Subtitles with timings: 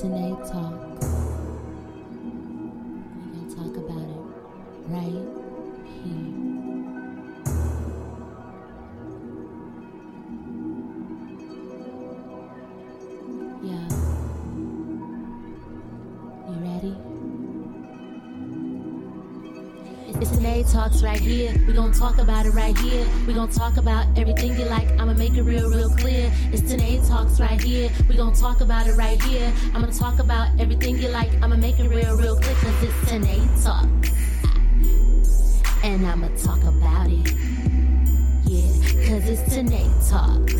[0.00, 0.77] Antoinette Talk.
[20.72, 21.54] Talks right here.
[21.66, 23.06] We gonna talk about it right here.
[23.26, 24.86] We gonna talk about everything you like.
[25.00, 26.30] I'ma make it real, real clear.
[26.52, 27.90] It's Tanae Talks right here.
[28.06, 29.50] We gonna talk about it right here.
[29.74, 31.30] I'm gonna talk about everything you like.
[31.42, 32.54] I'ma make it real, real clear.
[32.56, 34.10] Cause it's Tanae Talks.
[35.82, 37.32] And I'ma talk about it.
[38.44, 40.52] Yeah, cause it's Tanae Talks.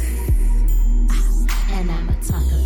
[1.70, 2.57] And I'ma talk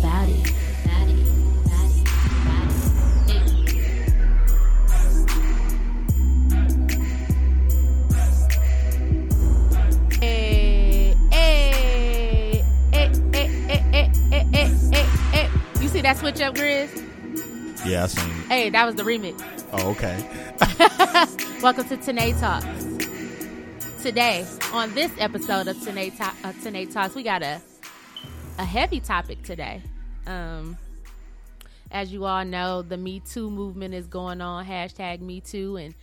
[16.03, 17.85] see that switch up, Grizz?
[17.85, 18.29] Yeah, I seen.
[18.29, 18.45] it.
[18.47, 19.41] Hey, that was the remix.
[19.71, 20.19] Oh, okay.
[21.61, 24.01] Welcome to Tanae Talks.
[24.03, 27.61] Today, on this episode of Tanae, Ta- uh, Tanae Talks, we got a
[28.59, 29.81] a heavy topic today.
[30.27, 30.77] Um,
[31.89, 34.65] as you all know, the Me Too movement is going on.
[34.65, 35.95] Hashtag Me Too, and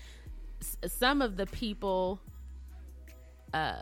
[0.62, 2.20] s- some of the people,
[3.52, 3.74] uh,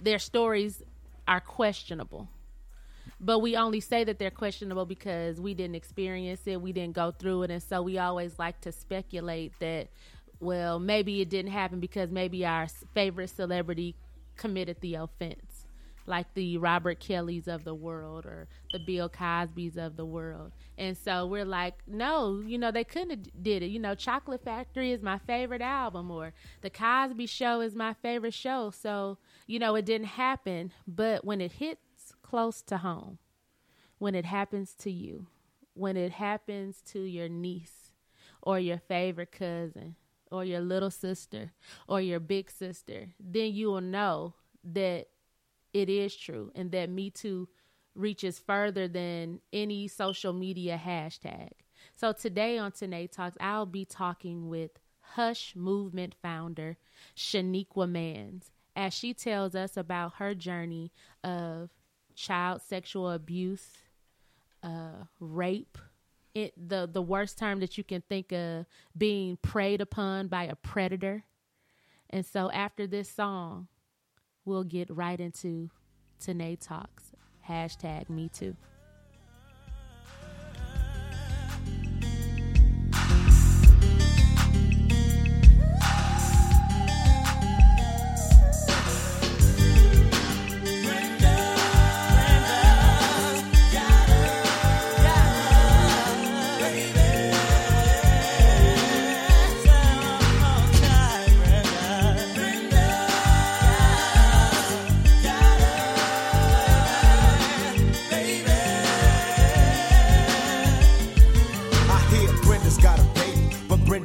[0.00, 0.80] their stories
[1.26, 2.28] are questionable.
[3.20, 7.10] But we only say that they're questionable because we didn't experience it, we didn't go
[7.10, 9.88] through it, and so we always like to speculate that,
[10.38, 13.96] well, maybe it didn't happen because maybe our favorite celebrity
[14.36, 15.66] committed the offense,
[16.06, 20.52] like the Robert Kellys of the world or the Bill Cosbys of the world.
[20.78, 23.66] And so we're like, no, you know, they couldn't have did it.
[23.66, 28.34] You know, Chocolate Factory is my favorite album, or The Cosby Show is my favorite
[28.34, 28.70] show.
[28.70, 31.82] So you know, it didn't happen, but when it hits
[32.28, 33.18] close to home,
[33.98, 35.26] when it happens to you,
[35.74, 37.92] when it happens to your niece
[38.42, 39.96] or your favorite cousin
[40.30, 41.52] or your little sister
[41.86, 45.06] or your big sister, then you will know that
[45.72, 47.48] it is true and that Me Too
[47.94, 51.50] reaches further than any social media hashtag.
[51.94, 56.76] So today on Tanae Talks, I'll be talking with Hush Movement founder
[57.16, 60.92] Shaniqua Mans as she tells us about her journey
[61.24, 61.70] of
[62.18, 63.68] child sexual abuse,
[64.62, 65.78] uh, rape,
[66.34, 70.56] it the the worst term that you can think of being preyed upon by a
[70.56, 71.24] predator.
[72.10, 73.68] And so after this song,
[74.44, 75.70] we'll get right into
[76.20, 77.12] Tanae Talks.
[77.48, 78.56] Hashtag me too.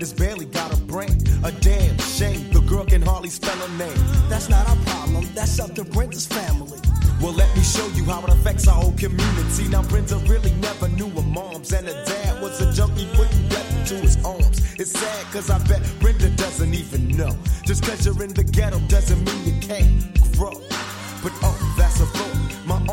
[0.03, 1.17] Brenda's barely got a brain.
[1.45, 3.95] A damn shame, the girl can hardly spell her name.
[4.27, 5.25] That's not our problem.
[5.33, 6.77] That's up to Brenda's family.
[7.21, 9.69] Well, let me show you how it affects our whole community.
[9.69, 13.79] Now, Brenda really never knew her moms, and her dad was a junkie putting death
[13.79, 14.75] into his arms.
[14.77, 17.37] It's sad, cause I bet Brenda doesn't even know.
[17.63, 20.51] Just cause you're in the ghetto doesn't mean you can't grow.
[21.23, 22.92] But oh, that's a thought, my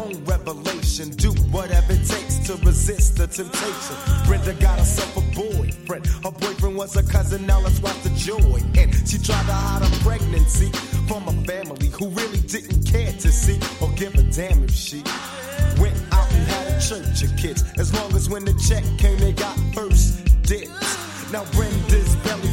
[0.54, 1.10] revelation.
[1.10, 3.96] Do whatever it takes to resist the temptation.
[4.26, 6.06] Brenda got herself a boyfriend.
[6.06, 8.60] Her boyfriend was a cousin, now let's watch the joy.
[8.76, 10.70] And she tried to hide her pregnancy
[11.06, 15.02] from a family who really didn't care to see or give a damn if she
[15.78, 17.64] went out and had a church of kids.
[17.78, 20.96] As long as when the check came, they got first dibs.
[21.32, 22.09] Now Brenda's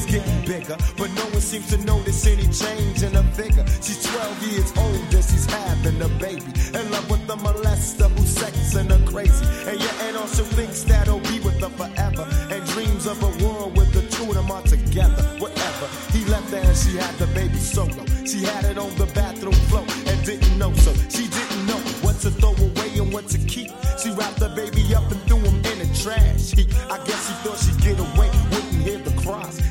[0.07, 3.65] getting bigger, but no one seems to notice any change in her figure.
[3.81, 6.51] She's 12 years old and she's having a baby.
[6.73, 9.45] In love with the molester who's sexing her crazy.
[9.69, 12.25] And your aunt also thinks that he'll be with her forever.
[12.49, 15.23] And dreams of a world with the two of them are together.
[15.39, 15.87] Whatever.
[16.11, 18.05] He left her and she had the baby solo.
[18.25, 20.93] She had it on the bathroom floor and didn't know so.
[21.09, 23.71] She didn't know what to throw away and what to keep.
[24.01, 26.69] She wrapped the baby up and threw him in the trash heap.
[26.89, 27.35] I guess she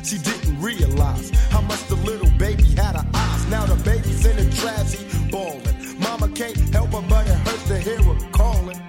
[0.07, 3.45] She didn't realize how much the little baby had her eyes.
[3.47, 4.95] Now the baby's in the trash
[5.29, 5.99] bawling.
[5.99, 8.81] Mama can't help her, but it hurts to hear her calling.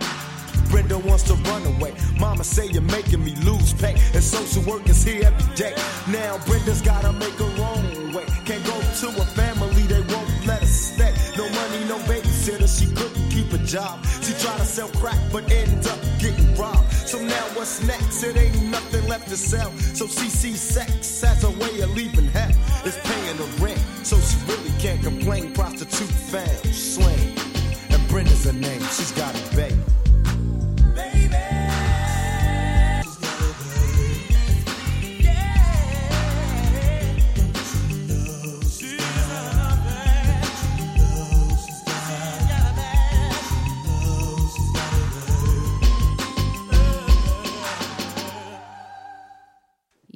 [0.70, 1.92] Brenda wants to run away.
[2.20, 3.96] Mama say you're making me lose pay.
[4.14, 5.74] And social work is here every day.
[6.06, 8.26] Now Brenda's gotta make her own way.
[8.46, 11.12] Can't go to a family, they won't let her stay.
[11.36, 14.06] No money, no babysitter, she couldn't keep a job.
[14.22, 16.86] She tried to sell crack, but ended up getting robbed.
[17.08, 18.22] So now what's next?
[18.22, 19.72] It ain't nothing left to sell.
[19.94, 22.50] So CC sex has a way of leaving hell.
[22.84, 25.55] It's paying the rent, so she really can't complain.
[25.55, 27.34] Prostitute found, slain.
[27.88, 29.97] And Brenda's her name, she's got a baby.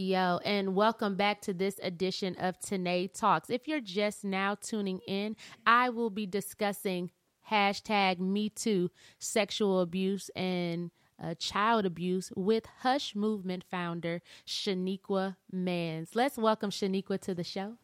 [0.02, 3.48] Yo, and welcome back to this edition of Tanae Talks.
[3.48, 7.12] If you're just now tuning in, I will be discussing
[7.48, 8.90] hashtag Me Too
[9.20, 10.90] sexual abuse and
[11.22, 16.16] uh, child abuse with Hush Movement founder Shaniqua Mans.
[16.16, 17.76] Let's welcome Shaniqua to the show.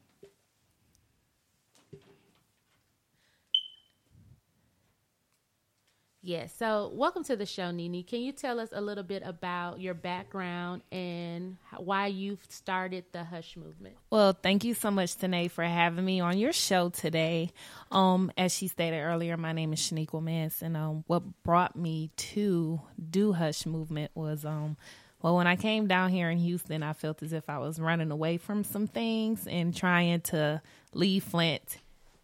[6.29, 6.53] Yes.
[6.59, 8.03] So, welcome to the show, Nini.
[8.03, 13.25] Can you tell us a little bit about your background and why you've started the
[13.25, 13.97] Hush movement?
[14.11, 17.51] Well, thank you so much, Tanae, for having me on your show today.
[17.91, 22.11] Um, as she stated earlier, my name is Shaniqua Mance, and um, what brought me
[22.35, 22.79] to
[23.09, 24.77] do Hush movement was um,
[25.23, 28.11] well, when I came down here in Houston, I felt as if I was running
[28.11, 30.61] away from some things and trying to
[30.93, 31.79] leave Flint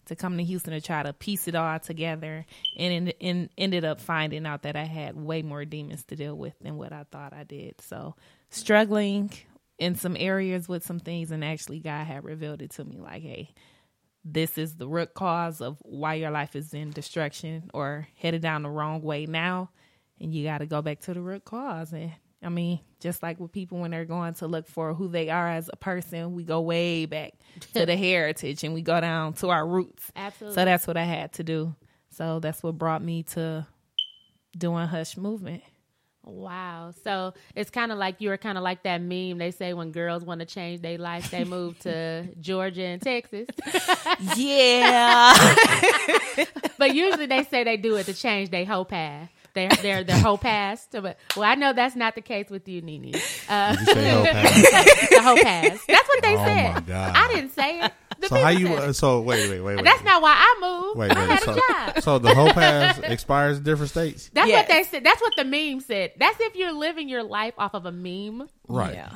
[0.06, 2.46] to come to Houston to try to piece it all together,
[2.76, 6.58] and, in, ended up finding out that I had way more demons to deal with
[6.60, 7.80] than what I thought I did.
[7.80, 8.14] So
[8.50, 9.30] struggling
[9.78, 13.22] in some areas with some things, and actually God had revealed it to me like,
[13.22, 13.54] hey.
[14.26, 18.62] This is the root cause of why your life is in destruction or headed down
[18.62, 19.68] the wrong way now,
[20.18, 21.92] and you got to go back to the root cause.
[21.92, 22.10] And
[22.44, 25.48] I mean, just like with people when they're going to look for who they are
[25.48, 27.32] as a person, we go way back
[27.74, 30.10] to the heritage and we go down to our roots.
[30.14, 30.54] Absolutely.
[30.54, 31.74] So that's what I had to do.
[32.10, 33.66] So that's what brought me to
[34.56, 35.62] doing Hush Movement.
[36.26, 36.92] Wow.
[37.02, 39.38] So it's kind of like you were kind of like that meme.
[39.38, 43.46] They say when girls want to change their life, they move to Georgia and Texas.
[44.36, 45.34] Yeah.
[46.78, 49.30] but usually they say they do it to change their whole path.
[49.54, 50.88] Their their their whole past.
[50.92, 53.14] But well, I know that's not the case with you, Nini.
[53.48, 55.08] Uh, Did you say whole pass?
[55.10, 55.80] the whole past.
[55.86, 56.74] That's what they Oh, said.
[56.74, 57.12] my God.
[57.16, 57.92] I didn't say it.
[58.20, 58.66] The So how you?
[58.66, 58.80] said it.
[58.80, 59.84] Uh, so wait, wait, wait, wait.
[59.84, 60.98] That's not why I moved.
[60.98, 61.28] Wait, I wait.
[61.30, 61.56] had So, a
[61.94, 62.02] job.
[62.02, 64.68] so the whole pass expires in different states, That's Yes.
[64.68, 65.04] what they said.
[65.04, 66.12] That's what the meme said.
[66.18, 68.48] That's if you're living your life off of a meme.
[68.68, 68.94] right?
[68.94, 69.10] Yeah.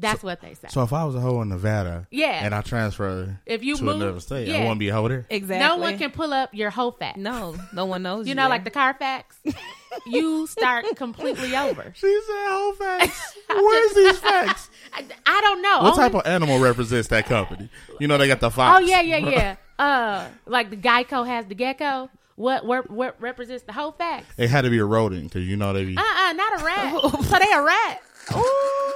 [0.00, 0.68] That's what they say.
[0.70, 2.44] So if I was a hoe in Nevada, Yeah.
[2.44, 4.58] and I transfer If you to move- another state, yeah.
[4.58, 5.26] I want to be a hoe there.
[5.28, 5.66] Exactly.
[5.66, 7.16] no one can pull up your whole fact.
[7.16, 8.28] No, no one knows.
[8.28, 9.36] You know, like the Carfax,
[10.06, 11.92] you start completely over.
[11.96, 13.36] She said whole facts.
[13.50, 14.70] Where's these facts?
[14.94, 15.78] I, I don't know.
[15.82, 17.68] What Only- type of animal represents that company?
[17.98, 18.78] You know, they got the fox.
[18.78, 19.56] Oh yeah, yeah, yeah.
[19.78, 22.08] Uh, like the Geico has the gecko.
[22.36, 24.26] What what, what represents the whole facts?
[24.36, 25.96] It had to be a rodent because you know they be.
[25.96, 27.00] Uh uh not a rat.
[27.24, 28.00] so they a rat.
[28.36, 28.92] Ooh,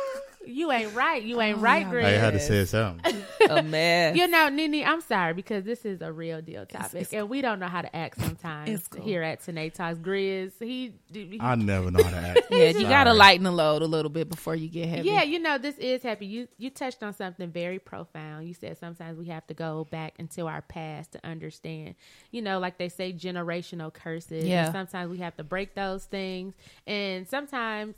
[0.46, 1.22] you ain't right.
[1.22, 2.04] You ain't oh, right, Greg.
[2.04, 3.22] I had to say something.
[3.48, 4.16] a mess.
[4.16, 7.58] You know, Nini, I'm sorry because this is a real deal topic, and we don't
[7.58, 9.02] know how to act sometimes cool.
[9.02, 9.98] here at Tanae Talks.
[9.98, 12.40] Grizz, he, he I never know how to act.
[12.50, 15.08] yeah, you gotta lighten the load a little bit before you get heavy.
[15.08, 16.26] Yeah, you know, this is happy.
[16.26, 18.46] You you touched on something very profound.
[18.46, 21.94] You said sometimes we have to go back into our past to understand.
[22.30, 24.44] You know, like they say, generational curses.
[24.44, 24.72] Yeah.
[24.72, 26.54] Sometimes we have to break those things,
[26.86, 27.94] and sometimes.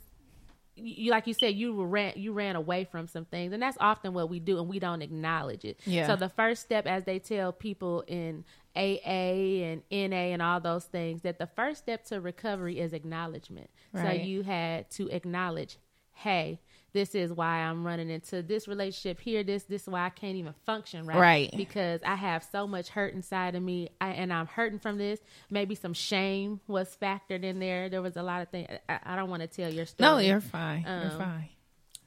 [0.75, 4.13] You like you said, you ran you ran away from some things, and that's often
[4.13, 5.79] what we do, and we don't acknowledge it.
[5.85, 6.07] Yeah.
[6.07, 8.43] So the first step, as they tell people in
[8.75, 13.69] AA and NA and all those things, that the first step to recovery is acknowledgement.
[13.93, 15.77] So you had to acknowledge,
[16.11, 16.59] hey,
[16.95, 19.43] this is why I'm running into this relationship here.
[19.43, 21.53] This this is why I can't even function right, Right.
[21.55, 25.19] Because I have so much hurt inside of me, I, and I'm hurting from this.
[25.51, 27.89] Maybe some shame was factored in there.
[27.89, 28.67] There was a lot of things.
[28.89, 30.09] I, I don't want to tell your story.
[30.09, 30.81] No, you're fine.
[30.87, 31.49] you're Um, fine.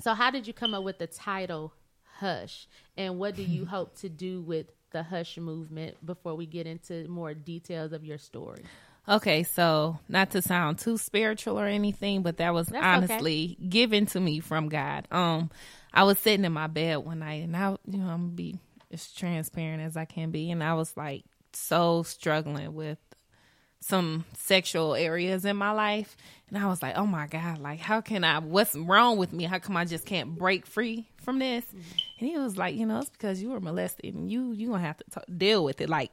[0.01, 1.73] So, how did you come up with the title
[2.19, 2.67] Hush?
[2.97, 7.07] And what do you hope to do with the Hush movement before we get into
[7.09, 8.63] more details of your story?
[9.09, 13.15] Okay, so not to sound too spiritual or anything, but that was That's okay.
[13.15, 15.09] honestly given to me from God.
[15.11, 15.51] Um,
[15.95, 18.59] I was sitting in my bed one night, and I, you know, I'm gonna be
[18.93, 21.25] as transparent as I can be, and I was like
[21.55, 22.99] so struggling with
[23.81, 26.15] some sexual areas in my life,
[26.51, 28.41] and I was like, oh my God, like how can I?
[28.41, 29.45] What's wrong with me?
[29.45, 31.65] How come I just can't break free from this?
[31.73, 34.83] And he was like, you know, it's because you were molested, and you you gonna
[34.83, 36.11] have to t- deal with it, like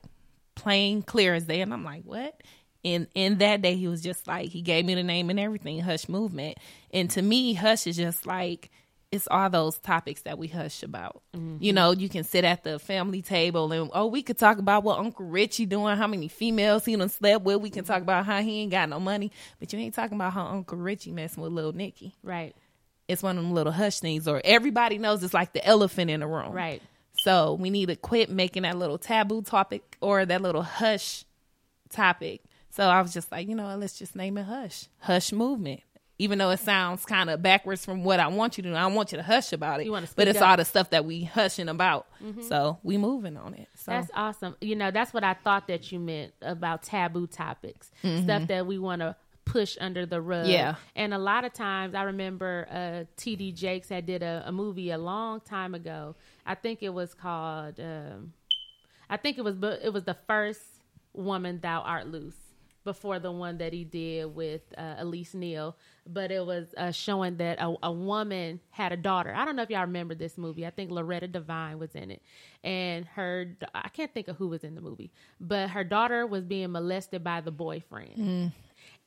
[0.56, 1.60] plain clear as day.
[1.60, 2.42] And I'm like, what?
[2.86, 5.80] And in that day, he was just like, he gave me the name and everything,
[5.80, 6.60] Hush Movement.
[6.94, 8.70] And to me, Hush is just like,
[9.12, 11.22] it's all those topics that we hush about.
[11.34, 11.58] Mm-hmm.
[11.64, 14.84] You know, you can sit at the family table and oh, we could talk about
[14.84, 17.62] what Uncle Richie doing, how many females he done slept with.
[17.62, 20.34] We can talk about how he ain't got no money, but you ain't talking about
[20.34, 22.14] how Uncle Richie messing with little Nikki.
[22.24, 22.56] Right.
[23.08, 26.20] It's one of them little hush things, or everybody knows it's like the elephant in
[26.20, 26.52] the room.
[26.52, 26.82] Right.
[27.20, 31.24] So we need to quit making that little taboo topic or that little hush
[31.90, 32.42] topic.
[32.76, 34.88] So I was just like, you know, let's just name it hush.
[35.00, 35.80] Hush movement.
[36.18, 38.82] Even though it sounds kind of backwards from what I want you to do, I
[38.82, 39.88] don't want you to hush about it.
[39.90, 40.44] But it's up.
[40.44, 40.44] Mm-hmm.
[40.44, 42.08] all the stuff that we hushing about.
[42.48, 43.68] So we moving on it.
[43.76, 44.56] So That's awesome.
[44.60, 48.78] You know, that's what I thought that you meant about taboo topics, stuff that we
[48.78, 49.16] want to
[49.46, 50.44] push under the rug.
[50.44, 50.52] Mm-hmm.
[50.52, 50.76] Yeah.
[50.96, 53.54] And a lot of times, I remember uh, T.D.
[53.54, 56.16] Jakes had did a, a movie a long time ago.
[56.46, 57.80] I think it was called.
[57.80, 58.34] Um,
[59.10, 59.56] I think it was.
[59.82, 60.62] It was the first
[61.14, 62.36] woman thou art loose
[62.86, 65.76] before the one that he did with uh, Elise Neal,
[66.08, 69.34] but it was uh, showing that a, a woman had a daughter.
[69.36, 70.66] I don't know if y'all remember this movie.
[70.66, 72.22] I think Loretta Devine was in it,
[72.64, 75.12] and her I can't think of who was in the movie,
[75.42, 78.16] but her daughter was being molested by the boyfriend.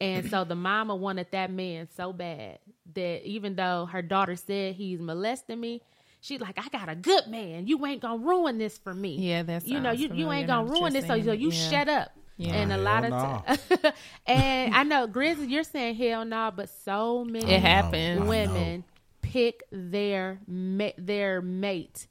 [0.00, 2.58] And so the mama wanted that man so bad
[2.94, 5.82] that even though her daughter said he's molesting me,
[6.20, 7.66] she's like, I got a good man.
[7.66, 9.16] You ain't gonna ruin this for me.
[9.16, 11.06] Yeah, that's you know you, you ain't gonna ruin this.
[11.06, 11.70] So, so you Yeah.
[11.70, 12.12] shut up.
[12.38, 12.54] Yeah.
[12.54, 13.40] And a Hell lot of nah.
[13.40, 13.60] times,
[14.26, 18.26] and I know Grizzly, you're saying hell no, but so many it happens.
[18.26, 18.84] Women
[19.22, 22.06] pick their ma- their mate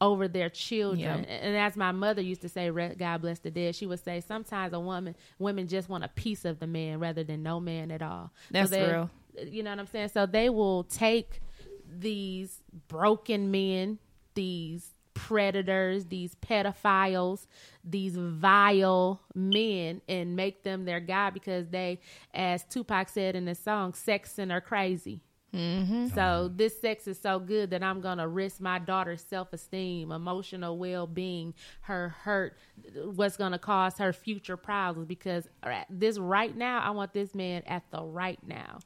[0.00, 1.20] over their children.
[1.20, 1.26] Yep.
[1.28, 4.72] And as my mother used to say, God bless the dead, she would say sometimes
[4.72, 8.02] a woman women just want a piece of the man rather than no man at
[8.02, 8.32] all.
[8.50, 9.10] That's they, real.
[9.46, 10.08] You know what I'm saying?
[10.08, 11.40] So they will take
[11.88, 13.98] these broken men,
[14.34, 17.46] these predators, these pedophiles,
[17.84, 22.00] these vile men and make them their God because they,
[22.32, 25.20] as Tupac said in the song, sexing are crazy.
[25.54, 26.06] Mm-hmm.
[26.14, 30.78] So this sex is so good that I'm gonna risk my daughter's self esteem, emotional
[30.78, 32.56] well being, her hurt,
[33.04, 35.06] what's gonna cause her future problems.
[35.06, 35.48] Because
[35.90, 38.78] this right now, I want this man at the right now.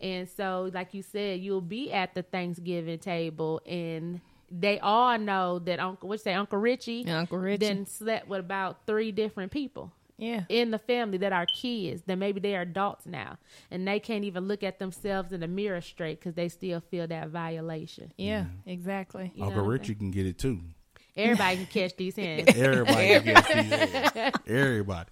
[0.00, 5.58] And so, like you said, you'll be at the Thanksgiving table, and they all know
[5.60, 7.66] that Uncle, what you say, Uncle Richie, Yeah, Uncle Richie.
[7.66, 10.44] then slept with about three different people Yeah.
[10.48, 13.38] in the family that are kids that maybe they are adults now
[13.70, 17.06] and they can't even look at themselves in the mirror straight because they still feel
[17.08, 19.32] that violation Yeah, exactly.
[19.34, 20.60] You Uncle Richie can get it too.
[21.16, 24.32] everybody can catch these hands Everybody can get these.
[24.56, 25.10] Everybody.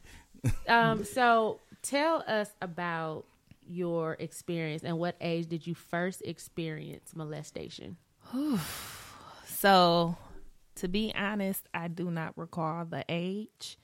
[0.69, 3.25] um so tell us about
[3.67, 7.97] your experience and what age did you first experience molestation
[9.65, 10.19] So,
[10.75, 13.79] to be honest, I do not recall the age.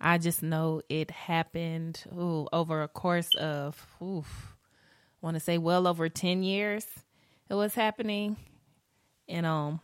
[0.00, 5.58] I just know it happened ooh, over a course of, oof, I want to say
[5.58, 6.86] well over 10 years
[7.50, 8.38] it was happening.
[9.28, 9.80] And um,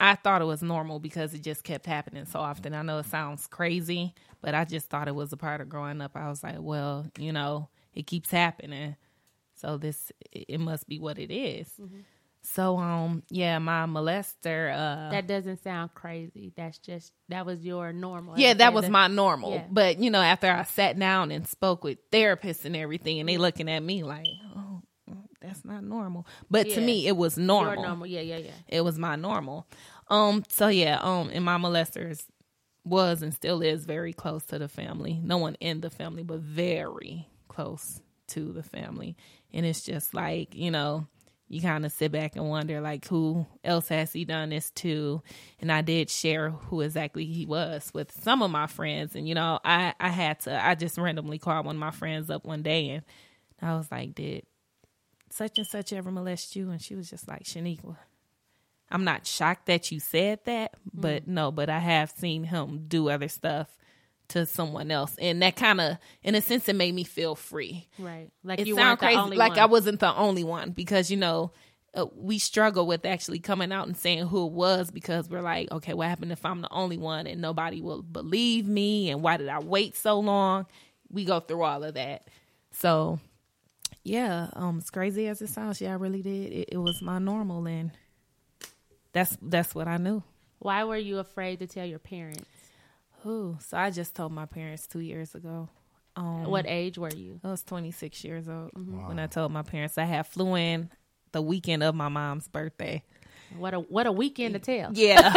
[0.00, 2.74] I thought it was normal because it just kept happening so often.
[2.74, 6.00] I know it sounds crazy, but I just thought it was a part of growing
[6.00, 6.16] up.
[6.16, 8.96] I was like, well, you know, it keeps happening.
[9.54, 11.70] So this, it must be what it is.
[12.42, 17.92] So um yeah, my molester uh that doesn't sound crazy that's just that was your
[17.92, 19.52] normal yeah, that was my normal.
[19.52, 19.66] Yeah.
[19.70, 23.36] But you know, after I sat down and spoke with therapists and everything and they
[23.36, 24.82] looking at me like, "Oh,
[25.40, 27.82] that's not normal." But to me it was your normal.
[27.84, 29.66] normal yeah yeah yeah It was my normal.
[30.08, 32.24] Um so yeah, um and my molesters
[32.84, 35.20] was and still is very close to the family.
[35.22, 39.16] No one in the family, but very close to the family.
[39.52, 41.06] And it's just like, you know,
[41.50, 45.20] you kind of sit back and wonder like who else has he done this to?
[45.60, 49.14] And i did share who exactly he was with some of my friends.
[49.16, 52.30] And you know i i had to i just randomly called one of my friends
[52.30, 53.02] up one day and
[53.60, 54.44] i was like did
[55.30, 56.70] such and such ever molest you?
[56.70, 57.96] And she was just like shaniqua
[58.90, 61.28] i'm not shocked that you said that but mm.
[61.28, 63.76] no but i have seen him do other stuff
[64.30, 65.14] to someone else.
[65.18, 67.88] And that kind of in a sense it made me feel free.
[67.98, 68.30] Right.
[68.42, 69.58] Like it you sound crazy the only like one.
[69.58, 71.52] i wasn't the only one because you know
[71.94, 75.70] uh, we struggle with actually coming out and saying who it was because we're like
[75.72, 79.10] okay what happened if i'm the only one and nobody will believe me?
[79.10, 80.66] And why did i wait so long?
[81.10, 82.26] We go through all of that.
[82.72, 83.18] So
[84.02, 86.52] yeah um as crazy as it sounds yeah i really did.
[86.52, 87.90] It, it was my normal and
[89.12, 90.22] that's that's what i knew.
[90.60, 92.44] Why were you afraid to tell your parents
[93.26, 95.68] Ooh, so i just told my parents two years ago
[96.16, 99.96] um what age were you I was 26 years old when I told my parents
[99.98, 100.90] I had flew in
[101.32, 103.04] the weekend of my mom's birthday.
[103.56, 104.90] What a what a weekend to tell.
[104.94, 105.32] Yeah,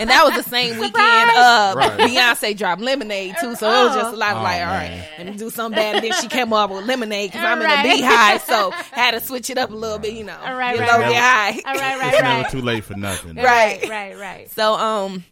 [0.00, 0.94] and that was the same weekend.
[0.96, 2.00] Uh, Right.
[2.00, 4.98] Beyonce dropped Lemonade too, so it was just a lot of Oh, like, all man.
[4.98, 5.96] right, let me do something bad.
[5.96, 7.82] And then she came up with Lemonade because I'm in Right.
[7.82, 10.38] the beehive, so had to switch it up a little bit, you know.
[10.42, 11.10] All right, get right, low, right.
[11.12, 11.70] get high.
[11.70, 12.36] All right, right, It's right.
[12.38, 13.36] never too late for nothing.
[13.36, 13.86] Right.
[13.88, 14.50] right, right.
[14.50, 15.24] So um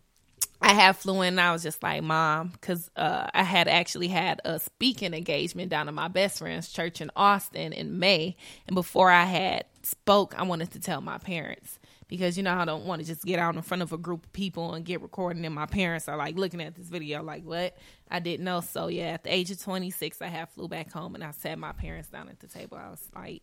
[0.62, 4.08] I had flew in and I was just like, Mom, because uh, I had actually
[4.08, 8.36] had a speaking engagement down at my best friend's church in Austin in May.
[8.68, 12.64] And before I had spoke, I wanted to tell my parents because, you know, I
[12.64, 15.02] don't want to just get out in front of a group of people and get
[15.02, 15.44] recording.
[15.44, 17.76] And my parents are like looking at this video like, what?
[18.08, 18.60] I didn't know.
[18.60, 21.58] So, yeah, at the age of 26, I had flew back home and I sat
[21.58, 22.76] my parents down at the table.
[22.76, 23.42] I was like,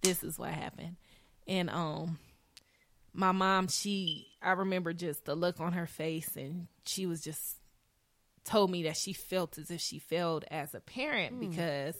[0.00, 0.96] this is what happened.
[1.46, 2.18] And, um,
[3.12, 7.56] my mom, she, I remember just the look on her face, and she was just
[8.44, 11.50] told me that she felt as if she failed as a parent hmm.
[11.50, 11.96] because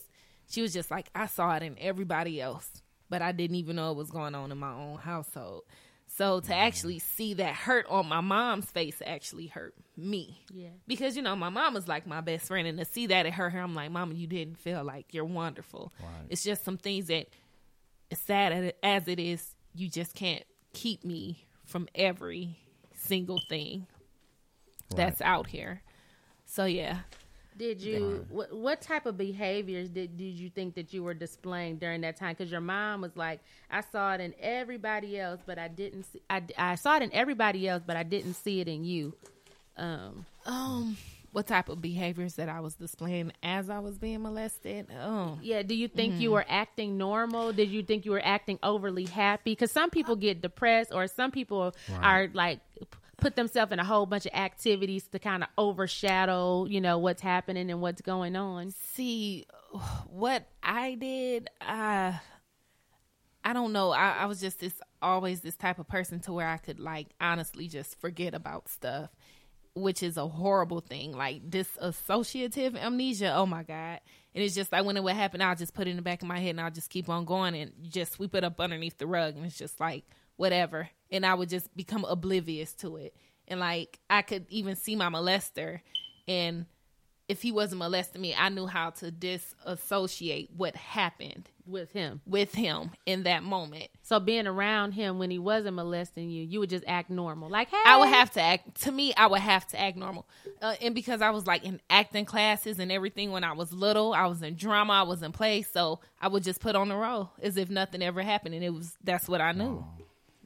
[0.49, 2.69] she was just like, I saw it in everybody else,
[3.09, 5.63] but I didn't even know it was going on in my own household.
[6.17, 6.57] So to mm.
[6.57, 10.45] actually see that hurt on my mom's face actually hurt me.
[10.53, 10.71] Yeah.
[10.89, 13.33] Because, you know, my mom was like my best friend, and to see that it
[13.33, 15.93] hurt her, I'm like, Mama, you didn't feel like you're wonderful.
[16.29, 17.29] It's just some things that,
[18.11, 22.59] as sad as it is, you just can't keep me from every
[22.95, 23.87] single thing
[24.95, 25.83] that's out here.
[26.47, 27.01] So yeah.
[27.57, 31.77] Did you what, what type of behaviors did did you think that you were displaying
[31.77, 32.35] during that time?
[32.37, 36.05] Because your mom was like, I saw it in everybody else, but I didn't.
[36.05, 39.15] See, I I saw it in everybody else, but I didn't see it in you.
[39.77, 40.97] Um, Um,
[41.33, 44.89] what type of behaviors that I was displaying as I was being molested?
[45.01, 45.63] Oh, yeah.
[45.63, 46.35] Do you think you mm-hmm.
[46.35, 47.53] were acting normal?
[47.53, 49.53] Did you think you were acting overly happy?
[49.53, 52.61] Because some people get depressed, or some people are like
[53.21, 57.23] put themselves in a whole bunch of activities to kind of overshadow, you know, what's
[57.23, 58.71] happening and what's going on.
[58.71, 59.47] see
[60.09, 61.49] what I did.
[61.61, 62.21] I
[63.45, 63.91] I don't know.
[63.91, 67.09] I, I was just this always this type of person to where I could like
[67.21, 69.11] honestly just forget about stuff,
[69.81, 71.13] which is a horrible thing.
[71.13, 73.33] Like this associative amnesia.
[73.35, 74.01] Oh my god!
[74.35, 76.23] And it's just like when it would happen, I'll just put it in the back
[76.23, 78.99] of my head and I'll just keep on going and just sweep it up underneath
[78.99, 80.05] the rug, and it's just like
[80.37, 80.89] whatever.
[81.11, 83.17] And I would just become oblivious to it.
[83.49, 85.81] And like I could even see my molester
[86.29, 86.67] and
[87.31, 92.21] if he wasn't molesting me, I knew how to disassociate what happened with him.
[92.27, 93.89] with him in that moment.
[94.03, 97.49] So being around him when he wasn't molesting you, you would just act normal.
[97.49, 98.81] Like, hey, I would have to act.
[98.83, 100.27] To me, I would have to act normal,
[100.61, 104.13] uh, and because I was like in acting classes and everything when I was little,
[104.13, 106.97] I was in drama, I was in play, so I would just put on the
[106.97, 109.85] role as if nothing ever happened, and it was that's what I knew.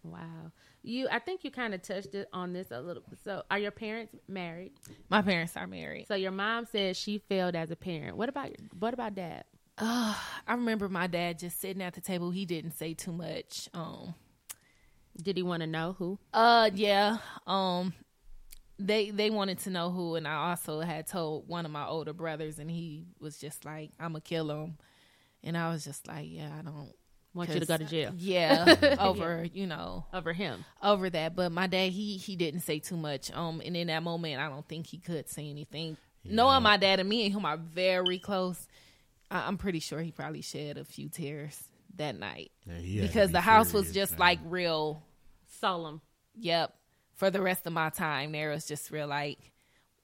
[0.03, 0.53] Wow.
[0.87, 3.03] You, I think you kind of touched it on this a little.
[3.25, 4.73] So, are your parents married?
[5.09, 6.07] My parents are married.
[6.09, 8.19] So your mom said she failed as a parent.
[8.19, 9.45] What about what about dad?
[9.79, 10.15] I
[10.49, 12.31] remember my dad just sitting at the table.
[12.31, 13.69] He didn't say too much.
[13.73, 14.15] Um,
[15.21, 16.19] Did he want to know who?
[16.35, 17.17] Uh yeah.
[17.47, 17.95] Um
[18.79, 22.13] they they wanted to know who and I also had told one of my older
[22.13, 24.77] brothers and he was just like, I'ma kill him
[25.43, 26.93] and I was just like, Yeah, I don't
[27.35, 28.97] Want you to go to jail Yeah.
[29.01, 30.65] Over, you know, over him?
[30.83, 31.35] over that.
[31.35, 33.33] But my dad he he didn't say too much.
[33.33, 35.97] Um and in that moment I don't think he could say anything.
[36.25, 38.67] Knowing my dad and me and him are very close,
[39.31, 41.61] I, I'm pretty sure he probably shed a few tears
[41.97, 42.51] that night.
[42.67, 44.21] Yeah, he had to because be the house was just man.
[44.21, 45.03] like real
[45.61, 46.01] Solemn.
[46.37, 46.73] Yep.
[47.17, 49.39] For the rest of my time there was just real like,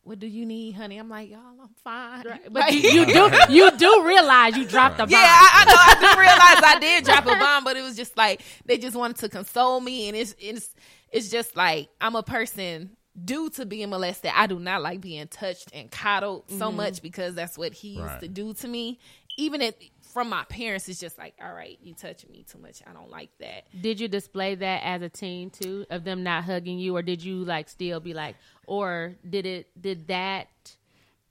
[0.02, 0.98] what do you need, honey?
[0.98, 2.24] I'm like, y'all, I'm fine.
[2.50, 5.10] But you, you do you do realize you dropped a bomb.
[5.10, 5.76] Yeah, I, I know.
[5.76, 8.96] I do realize I did drop a bomb, but it was just like they just
[8.96, 10.74] wanted to console me, and it's it's
[11.12, 14.32] it's just like I'm a person due to being molested.
[14.34, 16.76] I do not like being touched and coddled so mm-hmm.
[16.76, 18.20] much because that's what he used Right.
[18.20, 18.98] to do to me.
[19.36, 19.74] Even if
[20.12, 22.82] from my parents, it's just like, all right, you touching me too much.
[22.86, 23.64] I don't like that.
[23.80, 27.22] Did you display that as a teen too, of them not hugging you, or did
[27.22, 30.48] you like still be like, or did it did that?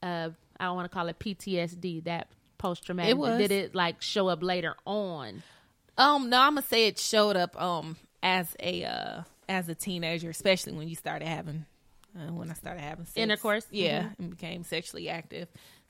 [0.01, 2.05] Uh, I don't want to call it PTSD.
[2.05, 3.11] That post traumatic.
[3.11, 3.37] It was.
[3.37, 5.43] Did it like show up later on?
[5.97, 10.29] Um, no, I'm gonna say it showed up um as a uh as a teenager,
[10.29, 11.65] especially when you started having
[12.15, 13.17] uh, when I started having sex.
[13.17, 13.65] Intercourse?
[13.71, 15.47] Yeah, and became sexually active.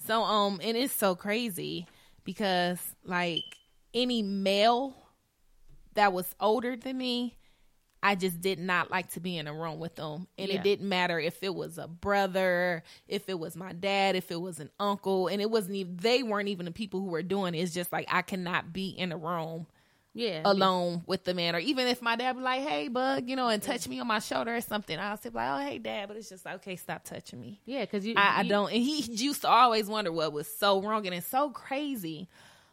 [0.08, 1.88] So um, and it's so crazy
[2.24, 3.44] because like
[3.94, 4.96] any male
[5.96, 7.36] that was older than me,
[8.02, 10.28] I just did not like to be in a room with them.
[10.38, 10.56] And Yeah.
[10.56, 14.40] it didn't matter if it was a brother, if it was my dad, if it
[14.40, 17.56] was an uncle, and it wasn't even they weren't even the people who were doing
[17.56, 17.60] it.
[17.60, 19.68] It's just like I cannot be in a room
[20.14, 23.36] Yeah, alone with the man, or even if my dad be like, "Hey, bug," you
[23.36, 26.08] know, and touch me on my shoulder or something, I'll say like, "Oh, hey, dad,"
[26.08, 27.62] but it's just like, okay, stop touching me.
[27.66, 30.82] Yeah, because you, I, I don't, and he used to always wonder what was so
[30.82, 32.28] wrong, and it's so crazy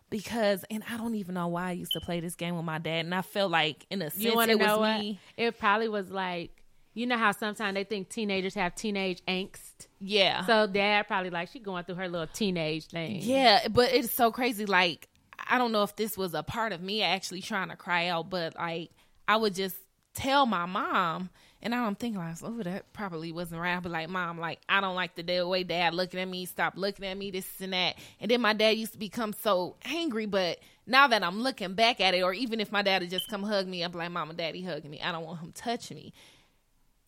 [0.09, 2.79] because and I don't even know why I used to play this game with my
[2.79, 5.01] dad, and I felt like in a sense You want to it know was what?
[5.01, 5.21] me.
[5.37, 6.51] It probably was like
[6.95, 9.89] you know how sometimes they think teenagers have teenage angst.
[10.01, 13.19] Yeah, So dad probably like she going through her little teenage thing.
[13.21, 14.65] Yeah, but it's so crazy.
[14.65, 15.09] Like,
[15.49, 18.31] I don't know if this was a part of me actually trying to cry out,
[18.31, 18.91] but like,
[19.29, 19.77] I would just
[20.15, 21.31] tell my mom,
[21.63, 23.77] and I'm thinking, like, oh, that probably wasn't right.
[23.77, 26.75] I'd like, Mom, like, I don't like the day- way dad looking at me, stop
[26.77, 27.97] looking at me, this and that.
[28.21, 32.01] And then my dad used to become so angry, but now that I'm looking back
[32.01, 34.37] at it, or even if my dad had just come hug me, be like, and
[34.37, 35.01] Daddy hugging me.
[35.01, 36.13] I don't want him touching me.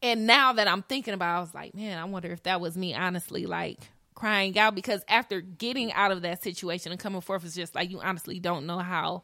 [0.03, 2.61] And now that I'm thinking about, it, I was like, man, I wonder if that
[2.61, 7.21] was me honestly like crying out because after getting out of that situation and coming
[7.21, 9.23] forth, it's just like you honestly don't know how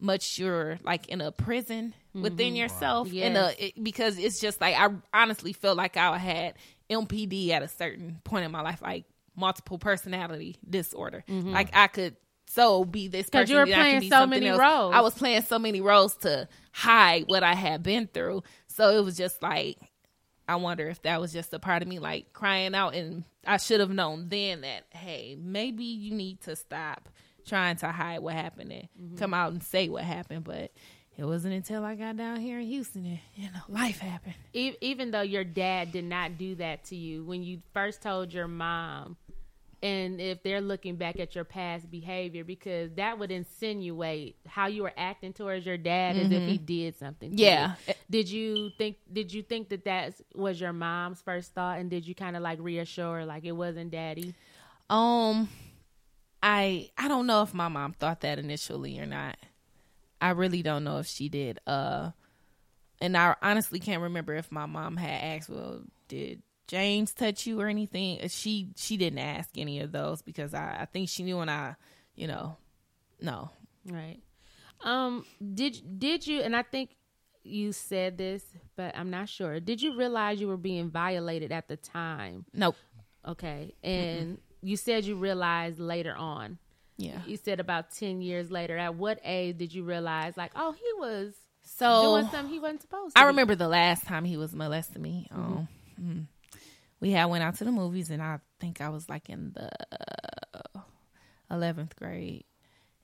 [0.00, 2.56] much you're like in a prison within mm-hmm.
[2.56, 3.06] yourself.
[3.12, 3.54] And uh, Yes.
[3.58, 6.54] it, because it's just like I honestly felt like I had
[6.90, 9.04] MPD at a certain point in my life, like
[9.36, 11.22] multiple personality disorder.
[11.28, 11.52] Mm-hmm.
[11.52, 12.16] Like I could
[12.48, 13.48] so be this person.
[13.48, 14.58] you were then I could playing so many else.
[14.58, 14.92] roles.
[14.92, 18.42] I was playing so many roles to hide what I had been through.
[18.66, 19.78] So it was just like
[20.50, 23.56] I wonder if that was just a part of me like crying out and I
[23.58, 27.08] should have known then that hey, maybe you need to stop
[27.46, 29.16] trying to hide what happened and Mm-hmm.
[29.16, 30.72] come out and say what happened, but
[31.16, 34.34] it wasn't until I got down here in Houston and you know, life happened.
[34.52, 38.48] Even though your dad did not do that to you when you first told your
[38.48, 39.16] mom
[39.82, 44.82] and if they're looking back at your past behavior because that would insinuate how you
[44.82, 47.42] were acting towards your dad as if he did something to Mm-hmm.
[47.42, 47.74] Yeah.
[47.88, 47.94] you.
[48.10, 52.06] did you think did you think that that was your mom's first thought and did
[52.06, 54.34] you kind of like reassure like it wasn't daddy
[54.90, 55.48] Um,
[56.42, 59.36] I I don't know if my mom thought that initially or not.
[60.20, 61.58] I really don't know if she did.
[61.66, 62.10] Uh,
[63.00, 67.60] and I honestly can't remember if my mom had asked, "Well, did James touch you
[67.60, 71.22] or anything?" Uh, She she didn't ask any of those because I I think she
[71.22, 71.74] knew when I,
[72.14, 72.56] you know,
[73.20, 73.50] no.
[73.86, 74.20] Right.
[74.82, 76.96] Um did did you and I think
[77.42, 78.44] you said this,
[78.76, 79.60] but I'm not sure.
[79.60, 82.44] Did you realize you were being violated at the time?
[82.54, 82.76] Nope.
[83.26, 83.74] Okay.
[83.82, 86.58] And you said you realized later on.
[86.98, 87.20] Yeah.
[87.26, 88.76] You said about 10 years later.
[88.76, 92.82] At what age did you realize like, oh, he was So doing something he wasn't
[92.82, 93.20] supposed to?
[93.20, 93.28] I be?
[93.28, 95.26] remember the last time he was molesting me.
[95.30, 96.26] Um, mm.
[97.00, 99.70] We had went out to the movies, and I think I was like in the
[101.50, 102.44] eleventh grade.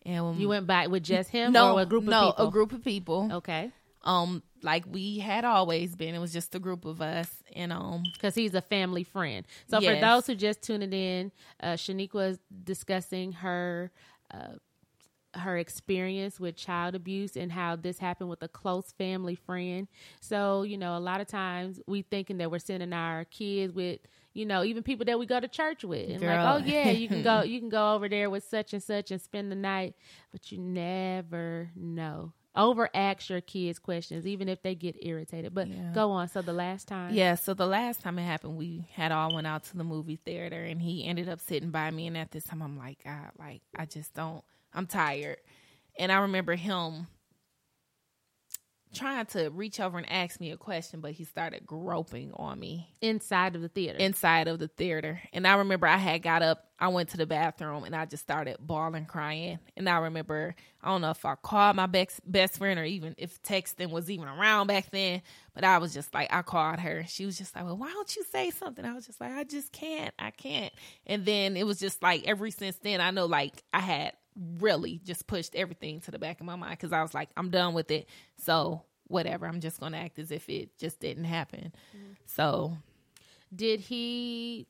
[0.05, 2.49] And when You went back with just him no or a group of no people?
[2.49, 3.29] a group of people.
[3.33, 3.73] Okay.
[4.05, 6.15] Um, like we had always been.
[6.15, 9.45] It was just a group of us, and um, because he's a family friend.
[9.69, 13.91] So for those who just tuned in, uh, Shaniqua was discussing her
[14.33, 14.55] uh,
[15.39, 19.89] her experience with child abuse and how this happened with a close family friend.
[20.21, 24.01] So you know, a lot of times we thinking that we're sending our kids with
[24.33, 26.29] you know even people that we go to church with, and Girl.
[26.37, 29.11] like, oh yeah, you can go you can go over there with such and such
[29.11, 29.95] and spend the night,
[30.33, 32.33] but you never know.
[32.55, 35.55] Over ask your kids questions, even if they get irritated.
[35.55, 35.93] But Yeah.
[35.93, 36.29] go on.
[36.29, 39.47] So the last time, Yeah, so the last time it happened, we had all went
[39.47, 42.07] out to the movie theater, and he ended up sitting by me.
[42.07, 44.43] And at this time, I'm like, God, like I just don't.
[44.77, 45.39] I'm tired,
[45.99, 47.09] and I remember him
[48.97, 52.89] trying to reach over and ask me a question, but he started groping on me
[53.01, 53.99] inside of the theater.
[53.99, 55.21] inside of the theater.
[55.33, 58.23] And I remember I had got up, I went to the bathroom, and I just
[58.23, 59.59] started bawling, crying.
[59.77, 63.15] And I remember, I don't know if I called my best best friend or even
[63.19, 65.23] if texting was even around back then,
[65.55, 67.05] but I was just like, I called her.
[67.07, 68.85] She was just like, Well, why don't you say something?
[68.85, 70.73] I was just like, I just can't, I can't.
[71.07, 74.13] And then it was just like, ever since then, I know like I had
[74.59, 77.51] really just pushed everything to the back of my mind because I was like, I'm
[77.51, 78.09] done with it.
[78.37, 81.73] So whatever, I'm just gonna act as if it just didn't happen.
[81.97, 82.13] Mm-hmm.
[82.27, 82.77] So
[83.55, 84.67] Did he